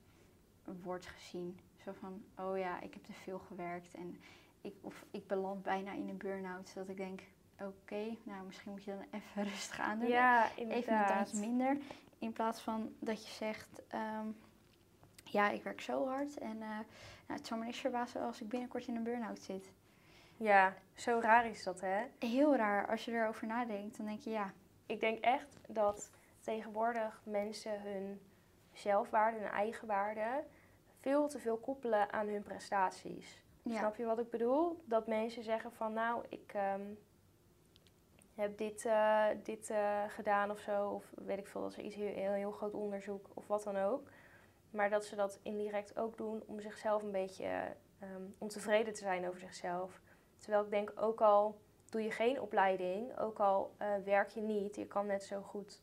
wordt 0.83 1.07
gezien. 1.07 1.59
Zo 1.85 1.92
van, 1.92 2.24
oh 2.38 2.59
ja, 2.59 2.81
ik 2.81 2.94
heb 2.94 3.04
te 3.04 3.12
veel 3.12 3.38
gewerkt 3.38 3.94
en 3.94 4.20
ik, 4.61 4.74
of 4.81 5.04
ik 5.11 5.26
beland 5.26 5.62
bijna 5.62 5.92
in 5.92 6.09
een 6.09 6.16
burn-out. 6.16 6.74
Dat 6.74 6.88
ik 6.88 6.96
denk, 6.96 7.20
oké, 7.61 8.16
nou 8.22 8.46
misschien 8.46 8.70
moet 8.72 8.85
je 8.85 8.90
dan 8.90 9.20
even 9.20 9.44
rustig 9.52 9.78
aandoen. 9.81 10.09
Ja, 10.09 10.50
Even 10.50 10.62
een 10.62 10.70
inderdaad. 10.70 11.09
tandje 11.09 11.38
minder. 11.48 11.78
In 12.18 12.33
plaats 12.33 12.61
van 12.61 12.94
dat 12.98 13.26
je 13.26 13.33
zegt, 13.33 13.83
ehm, 13.88 14.26
ja, 15.31 15.51
ik 15.51 15.62
werk 15.62 15.81
zo 15.81 16.07
hard 16.07 16.38
en 16.38 16.62
eh, 16.62 16.69
nou, 16.69 16.85
het 17.27 17.47
zou 17.47 17.61
me 17.61 17.67
niks 17.67 17.79
verbazen 17.79 18.21
als 18.21 18.41
ik 18.41 18.49
binnenkort 18.49 18.87
in 18.87 18.97
een 18.97 19.03
burn-out 19.03 19.41
zit. 19.41 19.73
Ja, 20.37 20.75
zo 20.95 21.19
raar 21.23 21.47
is 21.47 21.62
dat 21.62 21.81
hè. 21.81 22.05
Heel 22.19 22.57
raar, 22.57 22.88
als 22.88 23.05
je 23.05 23.12
erover 23.12 23.47
nadenkt, 23.47 23.97
dan 23.97 24.07
denk 24.07 24.21
je, 24.21 24.31
ja, 24.31 24.53
Ik 24.87 25.01
denk 25.01 25.19
echt 25.19 25.59
dat 25.69 26.11
tegenwoordig 26.41 27.21
mensen 27.25 27.81
hun 27.81 28.21
zelfwaarde, 28.73 29.38
hun 29.38 29.49
eigenwaarde, 29.49 30.45
veel 31.01 31.29
te 31.29 31.38
veel 31.38 31.57
koppelen 31.57 32.12
aan 32.12 32.29
hun 32.29 32.43
prestaties. 32.43 33.43
Ja. 33.62 33.79
Snap 33.79 33.97
je 33.97 34.05
wat 34.05 34.19
ik 34.19 34.31
bedoel? 34.31 34.83
Dat 34.85 35.07
mensen 35.07 35.43
zeggen 35.43 35.73
van 35.73 35.93
nou, 35.93 36.25
ik 36.29 36.53
ehm, 36.55 36.83
heb 38.35 38.59
dit, 38.59 38.85
eh, 38.85 39.27
dit 39.43 39.71
eh, 39.71 40.03
gedaan 40.09 40.51
of 40.51 40.59
zo. 40.59 40.88
Of 40.88 41.12
weet 41.14 41.38
ik 41.38 41.47
veel, 41.47 41.61
dat 41.61 41.73
ze 41.73 41.83
iets 41.83 41.95
heel, 41.95 42.14
heel, 42.14 42.33
heel 42.33 42.51
groot 42.51 42.75
onderzoek 42.75 43.27
of 43.35 43.47
wat 43.47 43.62
dan 43.62 43.77
ook. 43.77 44.09
Maar 44.70 44.90
dat 44.90 45.04
ze 45.04 45.16
dat 45.16 45.38
indirect 45.42 45.98
ook 45.98 46.16
doen 46.16 46.42
om 46.46 46.61
zichzelf 46.61 47.02
een 47.02 47.11
beetje 47.11 47.76
ehm, 47.98 48.22
ontevreden 48.38 48.92
te 48.92 49.00
zijn 49.00 49.28
over 49.28 49.40
zichzelf. 49.40 50.00
Terwijl 50.37 50.64
ik 50.64 50.70
denk, 50.70 50.92
ook 50.96 51.20
al 51.20 51.61
doe 51.90 52.02
je 52.02 52.11
geen 52.11 52.40
opleiding, 52.40 53.18
ook 53.18 53.38
al 53.40 53.74
eh, 53.76 53.88
werk 54.04 54.28
je 54.28 54.40
niet, 54.40 54.76
je 54.76 54.87
kan 54.87 55.07
net 55.07 55.24
zo 55.24 55.42
goed 55.42 55.83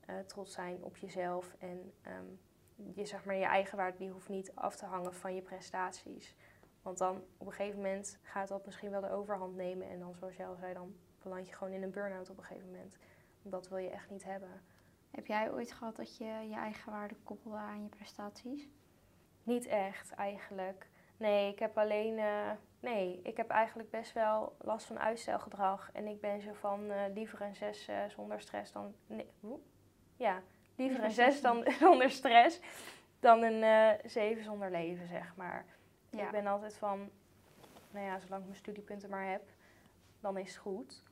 eh, 0.00 0.18
trots 0.18 0.52
zijn 0.52 0.84
op 0.84 0.96
jezelf. 0.96 1.54
En 1.58 1.92
ehm, 2.02 2.24
je, 2.94 3.04
zeg 3.04 3.24
maar, 3.24 3.36
je 3.36 3.44
eigen 3.44 3.76
waarde 3.76 3.98
die 3.98 4.10
hoeft 4.10 4.28
niet 4.28 4.52
af 4.54 4.76
te 4.76 4.84
hangen 4.84 5.14
van 5.14 5.34
je 5.34 5.42
prestaties. 5.42 6.36
Want 6.82 6.98
dan 6.98 7.24
op 7.36 7.46
een 7.46 7.52
gegeven 7.52 7.80
moment 7.80 8.18
gaat 8.22 8.48
dat 8.48 8.64
misschien 8.66 8.90
wel 8.90 9.00
de 9.00 9.10
overhand 9.10 9.56
nemen. 9.56 9.88
En 9.88 9.98
dan, 9.98 10.14
zoals 10.14 10.36
jij 10.36 10.46
al 10.46 10.56
zei, 10.56 10.74
dan 10.74 10.96
beland 11.22 11.48
je 11.48 11.54
gewoon 11.54 11.72
in 11.72 11.82
een 11.82 11.90
burn-out 11.90 12.30
op 12.30 12.38
een 12.38 12.44
gegeven 12.44 12.70
moment. 12.70 12.96
Dat 13.42 13.68
wil 13.68 13.78
je 13.78 13.90
echt 13.90 14.10
niet 14.10 14.24
hebben. 14.24 14.62
Heb 15.10 15.26
jij 15.26 15.52
ooit 15.52 15.72
gehad 15.72 15.96
dat 15.96 16.16
je 16.16 16.24
je 16.24 16.54
eigen 16.54 16.92
waarde 16.92 17.14
koppelde 17.22 17.56
aan 17.56 17.82
je 17.82 17.88
prestaties? 17.88 18.68
Niet 19.42 19.66
echt 19.66 20.10
eigenlijk. 20.10 20.88
Nee, 21.16 21.52
ik 21.52 21.58
heb 21.58 21.78
alleen. 21.78 22.18
eh, 22.18 22.50
nee, 22.80 23.20
ik 23.22 23.36
heb 23.36 23.48
eigenlijk 23.50 23.90
best 23.90 24.12
wel 24.12 24.56
last 24.58 24.86
van 24.86 24.98
uitstelgedrag. 24.98 25.90
En 25.92 26.06
ik 26.06 26.20
ben 26.20 26.40
zo 26.40 26.52
van 26.52 26.90
eh, 26.90 27.12
liever 27.14 27.40
een 27.40 27.54
6 27.54 27.88
zonder 28.08 28.40
stress 28.40 28.72
dan. 28.72 28.94
Nee? 29.06 29.30
Ja, 30.16 30.42
liever 30.76 31.04
een 31.04 31.10
6 31.10 31.40
dan 31.40 31.64
zonder 31.80 32.10
stress 32.10 32.60
dan 33.20 33.42
een 33.42 33.62
eh 33.62 34.10
7 34.10 34.42
zonder 34.44 34.70
leven, 34.70 35.06
zeg 35.08 35.36
maar. 35.36 35.64
Ja. 36.10 36.24
Ik 36.24 36.30
ben 36.30 36.46
altijd 36.46 36.76
van. 36.76 37.10
Nou 37.90 38.06
ja, 38.06 38.18
zolang 38.18 38.40
ik 38.40 38.48
mijn 38.48 38.60
studiepunten 38.60 39.10
maar 39.10 39.30
heb, 39.30 39.42
dan 40.20 40.38
is 40.38 40.48
het 40.48 40.56
goed. 40.56 41.02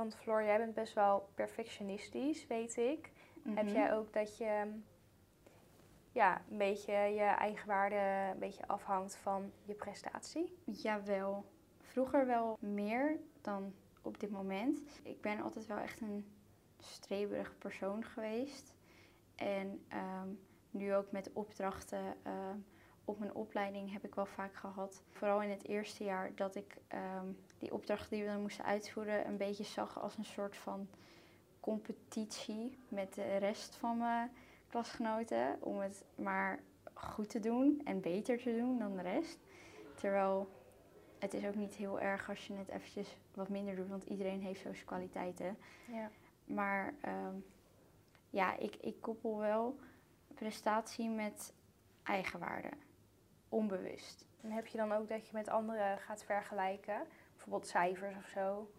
Want 0.00 0.16
Floor, 0.16 0.42
jij 0.42 0.58
bent 0.58 0.74
best 0.74 0.92
wel 0.94 1.28
perfectionistisch, 1.34 2.46
weet 2.46 2.76
ik. 2.76 3.10
Heb 3.48 3.64
Mhm. 3.64 3.74
jij 3.74 3.94
ook 3.94 4.12
dat 4.12 4.36
je 4.36 4.72
ja, 6.12 6.42
een 6.50 6.58
beetje 6.58 6.92
je 6.92 7.20
eigen 7.22 7.66
waarde 7.68 8.30
een 8.32 8.38
beetje 8.38 8.66
afhangt 8.66 9.16
van 9.16 9.52
je 9.64 9.74
prestatie? 9.74 10.58
Jawel. 10.64 11.44
Vroeger 11.78 12.26
wel 12.26 12.56
meer 12.60 13.18
dan 13.40 13.74
op 14.02 14.20
dit 14.20 14.30
moment. 14.30 15.00
Ik 15.02 15.20
ben 15.20 15.40
altijd 15.40 15.66
wel 15.66 15.78
echt 15.78 16.00
een 16.00 16.32
streberig 16.78 17.58
persoon 17.58 18.04
geweest. 18.04 18.74
En 19.36 19.84
ehm, 19.88 20.28
nu 20.70 20.94
ook 20.94 21.10
met 21.12 21.32
opdrachten 21.32 22.14
ehm, 22.22 22.58
op 23.10 23.18
mijn 23.18 23.34
opleiding 23.34 23.92
heb 23.92 24.04
ik 24.04 24.14
wel 24.14 24.26
vaak 24.26 24.54
gehad. 24.54 25.02
Vooral 25.10 25.42
in 25.42 25.50
het 25.50 25.68
eerste 25.68 26.04
jaar 26.04 26.34
dat 26.34 26.54
ik 26.54 26.76
ehm, 26.88 27.26
die 27.58 27.72
opdrachten 27.72 28.10
die 28.10 28.24
we 28.24 28.30
dan 28.30 28.40
moesten 28.40 28.64
uitvoeren 28.64 29.26
een 29.26 29.36
beetje 29.36 29.64
zag 29.64 30.00
als 30.00 30.16
een 30.16 30.24
soort 30.24 30.56
van 30.56 30.88
competitie 31.60 32.78
met 32.88 33.14
de 33.14 33.36
rest 33.36 33.76
van 33.76 33.98
mijn 33.98 34.30
klasgenoten. 34.68 35.56
Om 35.60 35.78
het 35.78 36.04
maar 36.14 36.60
goed 36.94 37.30
te 37.30 37.40
doen 37.40 37.80
en 37.84 38.00
beter 38.00 38.38
te 38.38 38.56
doen 38.56 38.78
dan 38.78 38.96
de 38.96 39.02
rest. 39.02 39.38
Terwijl 39.94 40.48
het 41.18 41.34
is 41.34 41.44
ook 41.44 41.54
niet 41.54 41.74
heel 41.74 42.00
erg 42.00 42.28
als 42.28 42.46
je 42.46 42.54
het 42.54 42.68
eventjes 42.68 43.16
wat 43.34 43.48
minder 43.48 43.76
doet, 43.76 43.88
want 43.88 44.04
iedereen 44.04 44.40
heeft 44.40 44.60
zo 44.60 44.72
zijn 44.72 44.86
kwaliteiten. 44.86 45.56
Ja. 45.92 46.10
Maar 46.44 46.94
ehm, 47.00 47.34
ja, 48.30 48.56
ik, 48.56 48.76
ik 48.76 49.00
koppel 49.00 49.38
wel 49.38 49.78
prestatie 50.34 51.08
met 51.08 51.52
eigenwaarde. 52.02 52.70
Onbewust. 53.50 54.26
En 54.40 54.50
heb 54.50 54.66
je 54.66 54.78
dan 54.78 54.92
ook 54.92 55.08
dat 55.08 55.26
je 55.26 55.32
met 55.32 55.48
anderen 55.48 55.98
gaat 55.98 56.24
vergelijken? 56.24 57.06
Bijvoorbeeld 57.32 57.66
cijfers 57.66 58.16
of 58.16 58.26
zo? 58.26 58.70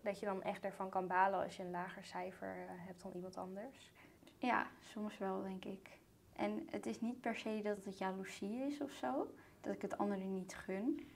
Dat 0.00 0.20
je 0.20 0.26
dan 0.26 0.42
echt 0.42 0.64
ervan 0.64 0.88
kan 0.88 1.06
balen 1.06 1.42
als 1.44 1.56
je 1.56 1.62
een 1.62 1.70
lager 1.70 2.04
cijfer 2.04 2.56
eh, 2.56 2.64
hebt 2.68 3.02
dan 3.02 3.12
iemand 3.14 3.36
anders? 3.36 3.90
Ja, 4.38 4.66
soms 4.80 5.18
wel, 5.18 5.42
denk 5.42 5.64
ik. 5.64 6.00
En 6.32 6.66
het 6.70 6.86
is 6.86 7.00
niet 7.00 7.20
per 7.20 7.36
se 7.36 7.60
dat 7.62 7.84
het 7.84 7.98
jaloezie 7.98 8.60
is 8.60 8.80
of 8.80 8.90
zo. 8.90 9.34
Dat 9.60 9.74
ik 9.74 9.82
het 9.82 9.98
anderen 9.98 10.34
niet 10.34 10.54
gun. 10.54 11.08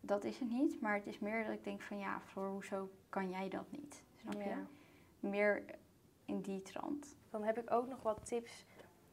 Dat 0.00 0.24
is 0.24 0.38
het 0.38 0.50
niet. 0.50 0.80
Maar 0.80 0.94
het 0.94 1.06
is 1.06 1.18
meer 1.18 1.44
dat 1.44 1.52
ik 1.52 1.64
denk 1.64 1.82
van 1.82 1.98
ja, 1.98 2.20
Floor, 2.20 2.48
hoezo 2.48 2.90
kan 3.08 3.30
jij 3.30 3.48
dat 3.48 3.70
niet? 3.70 4.02
Snap 4.16 4.42
je? 4.42 4.48
Ja. 4.48 4.66
Meer 5.20 5.64
in 6.24 6.40
die 6.40 6.62
trant. 6.62 7.16
Dan 7.30 7.44
heb 7.44 7.58
ik 7.58 7.70
ook 7.70 7.88
nog 7.88 8.02
wat 8.02 8.26
tips 8.26 8.64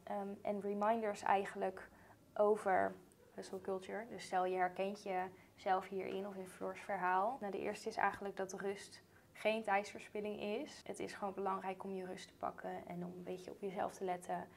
ehm, 0.02 0.28
en 0.42 0.60
reminders 0.60 1.22
eigenlijk 1.22 1.88
over 2.34 2.94
hustle 3.36 3.60
culture. 3.60 4.06
Dus 4.08 4.24
stel 4.24 4.44
je 4.44 4.56
herkent 4.56 5.02
jezelf 5.02 5.88
hierin 5.88 6.26
of 6.26 6.36
in 6.36 6.46
Floor's 6.46 6.80
verhaal. 6.80 7.36
Nou, 7.40 7.52
de 7.52 7.60
eerste 7.60 7.88
is 7.88 7.96
eigenlijk 7.96 8.36
dat 8.36 8.52
rust 8.52 9.02
geen 9.32 9.62
tijdsverspilling 9.62 10.40
is. 10.40 10.82
Het 10.84 10.98
is 10.98 11.12
gewoon 11.12 11.34
belangrijk 11.34 11.84
om 11.84 11.92
je 11.92 12.04
rust 12.04 12.28
te 12.28 12.34
pakken 12.34 12.86
en 12.86 13.04
om 13.04 13.12
een 13.16 13.24
beetje 13.24 13.50
op 13.50 13.60
jezelf 13.60 13.92
te 13.92 14.04
letten 14.04 14.48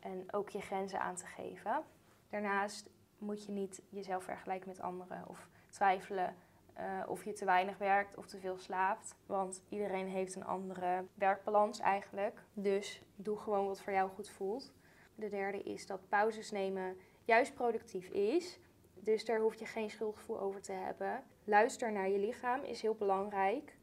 en 0.00 0.24
ook 0.30 0.48
je 0.48 0.60
grenzen 0.60 1.00
aan 1.00 1.16
te 1.16 1.26
geven. 1.26 1.82
Daarnaast 2.30 2.90
moet 3.18 3.44
je 3.44 3.52
niet 3.52 3.82
jezelf 3.88 4.24
vergelijken 4.24 4.68
met 4.68 4.80
anderen 4.80 5.28
of 5.28 5.48
twijfelen 5.68 6.36
eh, 6.72 7.02
of 7.06 7.24
je 7.24 7.32
te 7.32 7.44
weinig 7.44 7.78
werkt 7.78 8.16
of 8.16 8.26
te 8.26 8.38
veel 8.38 8.58
slaapt. 8.58 9.14
Want 9.26 9.62
iedereen 9.68 10.08
heeft 10.08 10.34
een 10.34 10.44
andere 10.44 11.04
werkbalans 11.14 11.78
eigenlijk. 11.78 12.42
Dus 12.52 13.02
doe 13.16 13.38
gewoon 13.38 13.66
wat 13.66 13.80
voor 13.80 13.92
jou 13.92 14.10
goed 14.10 14.30
voelt. 14.30 14.72
De 15.14 15.28
derde 15.28 15.62
is 15.62 15.86
dat 15.86 16.08
pauzes 16.08 16.50
nemen 16.50 16.96
juist 17.24 17.54
productief 17.54 18.08
is. 18.08 18.58
Dus 18.94 19.24
daar 19.24 19.40
hoef 19.40 19.54
je 19.54 19.66
geen 19.66 19.90
schuldgevoel 19.90 20.40
over 20.40 20.60
te 20.60 20.72
hebben. 20.72 21.24
Luister 21.44 21.92
naar 21.92 22.08
je 22.08 22.18
lichaam 22.18 22.62
is 22.62 22.82
heel 22.82 22.94
belangrijk. 22.94 23.76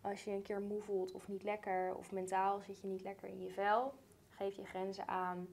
Als 0.00 0.24
je 0.24 0.30
een 0.30 0.42
keer 0.42 0.60
moe 0.60 0.82
voelt 0.82 1.12
of 1.12 1.28
niet 1.28 1.42
lekker 1.42 1.94
of 1.94 2.12
mentaal 2.12 2.60
zit 2.60 2.80
je 2.80 2.86
niet 2.86 3.02
lekker 3.02 3.28
in 3.28 3.40
je 3.40 3.50
vel, 3.50 3.94
geef 4.28 4.56
je 4.56 4.64
grenzen 4.64 5.08
aan. 5.08 5.48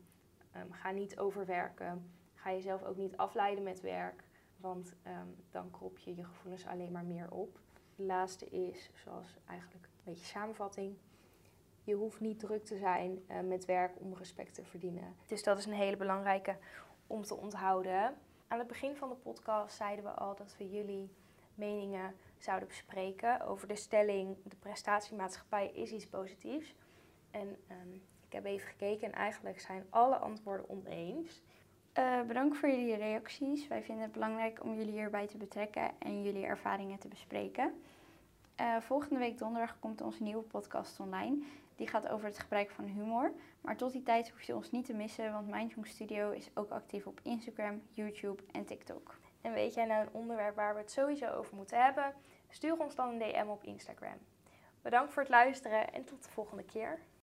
Ehm, 0.52 0.72
ga 0.72 0.92
niet 0.92 1.20
overwerken. 1.20 2.12
Ga 2.34 2.52
jezelf 2.52 2.84
ook 2.84 2.98
niet 2.98 3.18
afleiden 3.18 3.64
met 3.64 3.82
werk. 3.82 4.24
Want 4.58 4.96
ehm, 5.04 5.28
dan 5.50 5.72
krop 5.72 5.98
je 5.98 6.16
je 6.16 6.24
gevoelens 6.24 6.66
alleen 6.66 6.92
maar 6.92 7.06
meer 7.06 7.32
op. 7.32 7.60
De 7.96 8.04
laatste 8.04 8.46
is, 8.46 8.90
zoals 8.94 9.38
eigenlijk 9.46 9.86
een 9.86 10.04
beetje 10.04 10.26
samenvatting. 10.26 10.98
Je 11.84 11.96
hoeft 11.96 12.20
niet 12.20 12.40
druk 12.40 12.64
te 12.64 12.78
zijn 12.78 13.24
eh, 13.28 13.40
met 13.40 13.66
werk 13.66 14.00
om 14.00 14.14
respect 14.14 14.54
te 14.54 14.64
verdienen. 14.64 15.16
Dus 15.26 15.44
dat 15.44 15.58
is 15.58 15.66
een 15.66 15.74
hele 15.74 15.98
belangrijke 15.98 16.58
om 17.12 17.24
te 17.24 17.36
onthouden. 17.36 18.16
Aan 18.48 18.60
het 18.60 18.68
begin 18.68 18.96
van 18.96 19.10
de 19.10 19.16
podcast 19.16 19.76
zeiden 19.76 20.06
we 20.06 20.12
al 20.12 20.36
dat 20.36 20.56
we 20.58 20.70
jullie 20.70 21.10
meningen 21.56 22.16
zouden 22.38 22.68
bespreken 22.68 23.42
over 23.42 23.68
de 23.68 23.76
stelling: 23.76 24.38
de 24.44 24.56
prestatiemaatschappij 24.56 25.72
is 25.74 25.92
iets 25.92 26.08
positiefs. 26.08 26.76
En 27.32 27.58
ehm, 27.68 27.94
ik 28.26 28.34
heb 28.34 28.46
even 28.46 28.68
gekeken 28.68 29.08
en 29.08 29.14
eigenlijk 29.14 29.60
zijn 29.60 29.86
alle 29.90 30.16
antwoorden 30.16 30.70
oneens. 30.70 31.42
Eh, 31.94 32.22
bedankt 32.22 32.58
voor 32.58 32.70
jullie 32.70 32.96
reacties. 32.96 33.68
Wij 33.68 33.84
vinden 33.84 34.04
het 34.04 34.14
belangrijk 34.14 34.64
om 34.64 34.76
jullie 34.76 34.94
hierbij 34.94 35.28
te 35.28 35.38
betrekken 35.38 35.92
en 36.00 36.24
jullie 36.24 36.46
ervaringen 36.46 37.00
te 37.00 37.08
bespreken. 37.08 37.82
Eh, 38.56 38.78
volgende 38.80 39.20
week 39.20 39.38
donderdag 39.38 39.80
komt 39.80 40.02
onze 40.02 40.24
nieuwe 40.24 40.44
podcast 40.44 41.00
online. 41.00 41.44
Die 41.76 41.88
gaat 41.88 42.08
over 42.08 42.26
het 42.26 42.40
gebruik 42.40 42.72
van 42.72 42.86
humor. 42.86 43.34
Maar 43.62 43.78
tot 43.78 43.92
die 43.92 44.04
tijd 44.04 44.30
hoef 44.30 44.42
je 44.42 44.56
ons 44.56 44.72
niet 44.72 44.86
te 44.86 44.94
missen, 44.94 45.32
want 45.32 45.48
Mindjong 45.48 45.88
Studio 45.88 46.32
is 46.32 46.50
ook 46.54 46.70
actief 46.70 47.08
op 47.08 47.20
Instagram, 47.24 47.82
YouTube 47.90 48.44
en 48.52 48.66
TikTok. 48.66 49.20
En 49.42 49.54
weet 49.54 49.74
jij 49.74 49.86
nou 49.86 50.02
een 50.02 50.14
onderwerp 50.14 50.56
waar 50.56 50.74
we 50.74 50.80
het 50.80 50.92
sowieso 50.92 51.28
over 51.28 51.56
moeten 51.56 51.84
hebben? 51.84 52.14
Stuur 52.50 52.80
ons 52.80 52.96
dan 52.96 53.10
een 53.10 53.20
DM 53.20 53.48
op 53.48 53.64
Instagram. 53.64 54.18
Bedankt 54.82 55.14
voor 55.14 55.22
het 55.22 55.32
luisteren 55.32 55.94
en 55.94 56.06
tot 56.06 56.24
de 56.24 56.30
volgende 56.30 56.64
keer. 56.64 57.00